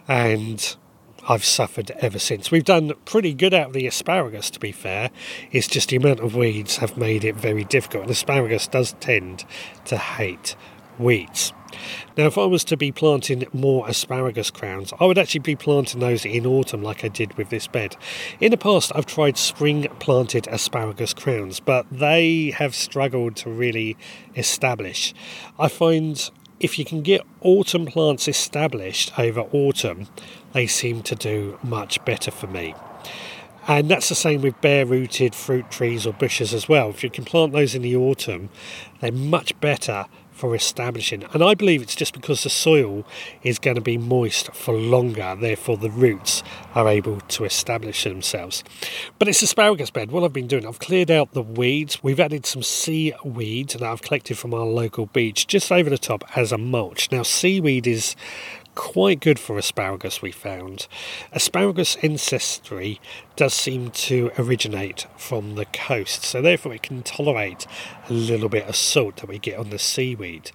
and 0.08 0.76
I've 1.28 1.44
suffered 1.44 1.92
ever 2.00 2.18
since. 2.18 2.50
We've 2.50 2.64
done 2.64 2.92
pretty 3.04 3.32
good 3.32 3.54
out 3.54 3.68
of 3.68 3.72
the 3.72 3.86
asparagus, 3.86 4.50
to 4.50 4.58
be 4.58 4.72
fair. 4.72 5.10
It's 5.52 5.68
just 5.68 5.90
the 5.90 5.96
amount 5.96 6.18
of 6.18 6.34
weeds 6.34 6.78
have 6.78 6.96
made 6.96 7.24
it 7.24 7.36
very 7.36 7.62
difficult. 7.62 8.02
And 8.02 8.10
asparagus 8.10 8.66
does 8.66 8.94
tend 8.98 9.44
to 9.84 9.96
hate 9.96 10.56
weeds. 10.98 11.52
Now, 12.16 12.26
if 12.26 12.38
I 12.38 12.44
was 12.46 12.64
to 12.64 12.76
be 12.76 12.92
planting 12.92 13.44
more 13.52 13.88
asparagus 13.88 14.50
crowns, 14.50 14.92
I 15.00 15.04
would 15.04 15.18
actually 15.18 15.40
be 15.40 15.56
planting 15.56 16.00
those 16.00 16.24
in 16.24 16.46
autumn 16.46 16.82
like 16.82 17.04
I 17.04 17.08
did 17.08 17.36
with 17.36 17.50
this 17.50 17.66
bed. 17.66 17.96
In 18.40 18.50
the 18.50 18.56
past, 18.56 18.92
I've 18.94 19.06
tried 19.06 19.36
spring 19.36 19.86
planted 19.98 20.46
asparagus 20.48 21.14
crowns, 21.14 21.60
but 21.60 21.86
they 21.90 22.50
have 22.50 22.74
struggled 22.74 23.36
to 23.36 23.50
really 23.50 23.96
establish. 24.36 25.14
I 25.58 25.68
find 25.68 26.30
if 26.60 26.78
you 26.78 26.84
can 26.84 27.02
get 27.02 27.22
autumn 27.40 27.86
plants 27.86 28.28
established 28.28 29.18
over 29.18 29.40
autumn, 29.52 30.08
they 30.52 30.66
seem 30.66 31.02
to 31.02 31.14
do 31.14 31.58
much 31.62 32.04
better 32.04 32.30
for 32.30 32.46
me. 32.46 32.74
And 33.66 33.90
that's 33.90 34.08
the 34.08 34.14
same 34.14 34.42
with 34.42 34.60
bare 34.60 34.84
rooted 34.84 35.34
fruit 35.34 35.70
trees 35.70 36.06
or 36.06 36.12
bushes 36.12 36.52
as 36.52 36.68
well. 36.68 36.90
If 36.90 37.04
you 37.04 37.10
can 37.10 37.24
plant 37.24 37.52
those 37.52 37.74
in 37.74 37.82
the 37.82 37.94
autumn, 37.96 38.48
they're 39.00 39.12
much 39.12 39.58
better 39.60 40.06
for 40.40 40.54
establishing. 40.54 41.22
And 41.34 41.44
I 41.44 41.52
believe 41.52 41.82
it's 41.82 41.94
just 41.94 42.14
because 42.14 42.44
the 42.44 42.48
soil 42.48 43.04
is 43.42 43.58
going 43.58 43.74
to 43.74 43.82
be 43.82 43.98
moist 43.98 44.50
for 44.54 44.72
longer, 44.72 45.36
therefore 45.38 45.76
the 45.76 45.90
roots 45.90 46.42
are 46.74 46.88
able 46.88 47.20
to 47.20 47.44
establish 47.44 48.04
themselves. 48.04 48.64
But 49.18 49.28
it's 49.28 49.42
asparagus 49.42 49.90
bed. 49.90 50.10
What 50.10 50.24
I've 50.24 50.32
been 50.32 50.46
doing, 50.46 50.66
I've 50.66 50.78
cleared 50.78 51.10
out 51.10 51.32
the 51.32 51.42
weeds. 51.42 52.02
We've 52.02 52.18
added 52.18 52.46
some 52.46 52.62
seaweed 52.62 53.68
that 53.68 53.82
I've 53.82 54.00
collected 54.00 54.38
from 54.38 54.54
our 54.54 54.64
local 54.64 55.06
beach 55.06 55.46
just 55.46 55.70
over 55.70 55.90
the 55.90 55.98
top 55.98 56.24
as 56.34 56.52
a 56.52 56.58
mulch. 56.58 57.12
Now, 57.12 57.22
seaweed 57.22 57.86
is 57.86 58.16
quite 58.74 59.20
good 59.20 59.38
for 59.38 59.58
asparagus, 59.58 60.22
we 60.22 60.30
found. 60.32 60.86
Asparagus 61.32 61.96
ancestry 62.02 63.00
does 63.36 63.54
seem 63.54 63.90
to 63.90 64.30
originate 64.38 65.06
from 65.16 65.54
the 65.54 65.64
coast, 65.66 66.24
so 66.24 66.40
therefore 66.40 66.74
it 66.74 66.82
can 66.82 67.02
tolerate 67.02 67.66
a 68.08 68.12
little 68.12 68.48
bit 68.48 68.66
of 68.66 68.76
salt 68.76 69.16
that 69.16 69.28
we 69.28 69.38
get 69.38 69.58
on 69.58 69.70
the 69.70 69.78
seaweed. 69.78 70.50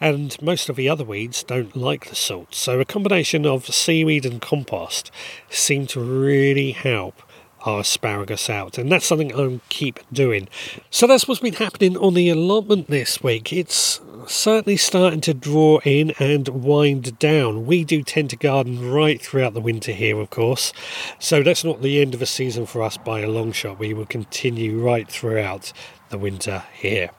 And 0.00 0.40
most 0.42 0.68
of 0.68 0.76
the 0.76 0.88
other 0.88 1.04
weeds 1.04 1.42
don't 1.42 1.76
like 1.76 2.08
the 2.08 2.16
salt, 2.16 2.54
so 2.54 2.80
a 2.80 2.84
combination 2.84 3.46
of 3.46 3.66
seaweed 3.66 4.26
and 4.26 4.40
compost 4.40 5.10
seem 5.48 5.86
to 5.88 6.00
really 6.00 6.72
help 6.72 7.22
our 7.62 7.80
asparagus 7.80 8.48
out, 8.48 8.78
and 8.78 8.90
that's 8.90 9.06
something 9.06 9.34
I 9.34 9.60
keep 9.68 10.00
doing. 10.12 10.48
So 10.90 11.06
that's 11.06 11.28
what's 11.28 11.40
been 11.40 11.54
happening 11.54 11.96
on 11.96 12.14
the 12.14 12.30
allotment 12.30 12.88
this 12.88 13.22
week. 13.22 13.52
It's 13.52 14.00
certainly 14.26 14.76
starting 14.76 15.20
to 15.22 15.34
draw 15.34 15.80
in 15.84 16.12
and 16.18 16.48
wind 16.48 17.18
down. 17.18 17.66
We 17.66 17.84
do 17.84 18.02
tend 18.02 18.30
to 18.30 18.36
garden 18.36 18.90
right 18.90 19.20
throughout 19.20 19.54
the 19.54 19.60
winter 19.60 19.92
here, 19.92 20.18
of 20.18 20.30
course, 20.30 20.72
so 21.18 21.42
that's 21.42 21.64
not 21.64 21.82
the 21.82 22.00
end 22.00 22.14
of 22.14 22.20
the 22.20 22.26
season 22.26 22.66
for 22.66 22.82
us 22.82 22.96
by 22.96 23.20
a 23.20 23.28
long 23.28 23.52
shot. 23.52 23.78
We 23.78 23.94
will 23.94 24.06
continue 24.06 24.80
right 24.80 25.08
throughout 25.08 25.72
the 26.10 26.18
winter 26.18 26.64
here. 26.72 27.10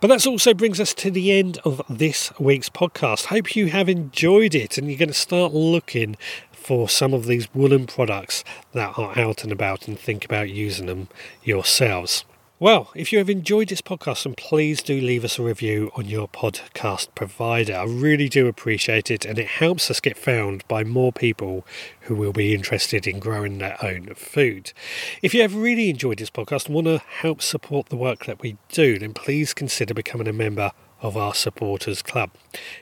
But 0.00 0.08
that 0.08 0.26
also 0.26 0.54
brings 0.54 0.80
us 0.80 0.94
to 0.94 1.10
the 1.10 1.32
end 1.32 1.58
of 1.64 1.82
this 1.88 2.32
week's 2.38 2.70
podcast. 2.70 3.26
Hope 3.26 3.54
you 3.54 3.66
have 3.66 3.88
enjoyed 3.88 4.54
it 4.54 4.78
and 4.78 4.88
you're 4.88 4.98
going 4.98 5.08
to 5.08 5.14
start 5.14 5.52
looking 5.52 6.16
for 6.52 6.88
some 6.88 7.12
of 7.12 7.26
these 7.26 7.52
woolen 7.54 7.86
products 7.86 8.42
that 8.72 8.98
are 8.98 9.18
out 9.18 9.42
and 9.42 9.52
about 9.52 9.86
and 9.86 9.98
think 9.98 10.24
about 10.24 10.48
using 10.48 10.86
them 10.86 11.08
yourselves. 11.42 12.24
Well, 12.62 12.90
if 12.94 13.10
you 13.10 13.16
have 13.20 13.30
enjoyed 13.30 13.70
this 13.70 13.80
podcast, 13.80 14.24
then 14.24 14.34
please 14.34 14.82
do 14.82 15.00
leave 15.00 15.24
us 15.24 15.38
a 15.38 15.42
review 15.42 15.90
on 15.96 16.04
your 16.04 16.28
podcast 16.28 17.08
provider. 17.14 17.74
I 17.74 17.84
really 17.84 18.28
do 18.28 18.48
appreciate 18.48 19.10
it, 19.10 19.24
and 19.24 19.38
it 19.38 19.46
helps 19.46 19.90
us 19.90 19.98
get 19.98 20.18
found 20.18 20.68
by 20.68 20.84
more 20.84 21.10
people 21.10 21.66
who 22.00 22.14
will 22.14 22.34
be 22.34 22.54
interested 22.54 23.06
in 23.06 23.18
growing 23.18 23.56
their 23.56 23.82
own 23.82 24.14
food. 24.14 24.74
If 25.22 25.32
you 25.32 25.40
have 25.40 25.54
really 25.54 25.88
enjoyed 25.88 26.18
this 26.18 26.28
podcast 26.28 26.66
and 26.66 26.74
want 26.74 26.86
to 26.86 26.98
help 26.98 27.40
support 27.40 27.88
the 27.88 27.96
work 27.96 28.26
that 28.26 28.42
we 28.42 28.58
do, 28.68 28.98
then 28.98 29.14
please 29.14 29.54
consider 29.54 29.94
becoming 29.94 30.28
a 30.28 30.32
member 30.34 30.72
of 31.00 31.16
our 31.16 31.32
supporters 31.32 32.02
club. 32.02 32.30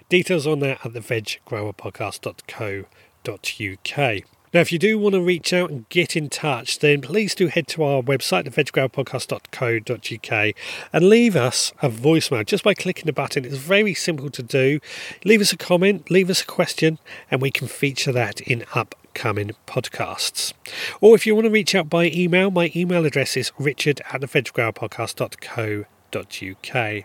Details 0.08 0.44
on 0.44 0.58
that 0.58 0.84
at 0.84 0.92
the 0.92 0.98
veggrowerpodcast.co.uk 0.98 2.88
veggrowerpodcast.co.uk. 3.28 4.37
Now, 4.52 4.60
if 4.60 4.70
you 4.72 4.78
do 4.78 4.98
want 4.98 5.14
to 5.14 5.20
reach 5.20 5.52
out 5.52 5.70
and 5.70 5.88
get 5.88 6.16
in 6.16 6.30
touch, 6.30 6.78
then 6.78 7.00
please 7.00 7.34
do 7.34 7.48
head 7.48 7.66
to 7.68 7.82
our 7.82 8.02
website, 8.02 8.48
theveggrowerpodcast.co.uk, 8.48 10.54
and 10.92 11.08
leave 11.08 11.36
us 11.36 11.72
a 11.82 11.90
voicemail 11.90 12.46
just 12.46 12.64
by 12.64 12.74
clicking 12.74 13.06
the 13.06 13.12
button. 13.12 13.44
It's 13.44 13.58
very 13.58 13.94
simple 13.94 14.30
to 14.30 14.42
do. 14.42 14.80
Leave 15.24 15.40
us 15.40 15.52
a 15.52 15.56
comment, 15.56 16.10
leave 16.10 16.30
us 16.30 16.42
a 16.42 16.46
question, 16.46 16.98
and 17.30 17.40
we 17.42 17.50
can 17.50 17.68
feature 17.68 18.12
that 18.12 18.40
in 18.40 18.64
upcoming 18.74 19.52
podcasts. 19.66 20.52
Or 21.00 21.14
if 21.14 21.26
you 21.26 21.34
want 21.34 21.46
to 21.46 21.50
reach 21.50 21.74
out 21.74 21.90
by 21.90 22.06
email, 22.06 22.50
my 22.50 22.72
email 22.74 23.04
address 23.04 23.36
is 23.36 23.52
richard 23.58 24.00
at 24.12 24.22
theveggrowerpodcast.co.uk 24.22 25.97
uk. 26.14 27.04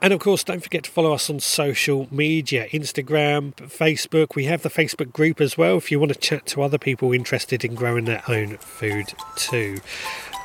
And 0.00 0.12
of 0.12 0.20
course, 0.20 0.44
don't 0.44 0.62
forget 0.62 0.84
to 0.84 0.90
follow 0.90 1.12
us 1.12 1.28
on 1.30 1.40
social 1.40 2.08
media 2.10 2.68
Instagram, 2.68 3.54
Facebook. 3.54 4.34
We 4.34 4.44
have 4.44 4.62
the 4.62 4.70
Facebook 4.70 5.12
group 5.12 5.40
as 5.40 5.58
well 5.58 5.76
if 5.76 5.90
you 5.90 5.98
want 5.98 6.12
to 6.12 6.18
chat 6.18 6.46
to 6.46 6.62
other 6.62 6.78
people 6.78 7.12
interested 7.12 7.64
in 7.64 7.74
growing 7.74 8.04
their 8.04 8.22
own 8.28 8.56
food 8.58 9.12
too. 9.36 9.78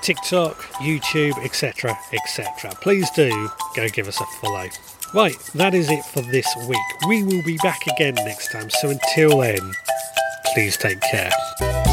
TikTok, 0.02 0.58
YouTube, 0.82 1.38
etc. 1.46 1.98
etc. 2.12 2.72
Please 2.82 3.10
do 3.12 3.50
go 3.76 3.88
give 3.88 4.08
us 4.08 4.20
a 4.20 4.26
follow. 4.42 4.68
Right, 5.14 5.38
that 5.56 5.74
is 5.74 5.90
it 5.92 6.04
for 6.04 6.22
this 6.22 6.48
week. 6.68 7.08
We 7.08 7.24
will 7.24 7.44
be 7.44 7.58
back 7.58 7.86
again 7.88 8.16
next 8.16 8.52
time, 8.52 8.70
so 8.70 8.90
until 8.90 9.40
then, 9.40 9.74
please 10.54 10.76
take 10.76 11.00
care. 11.02 11.93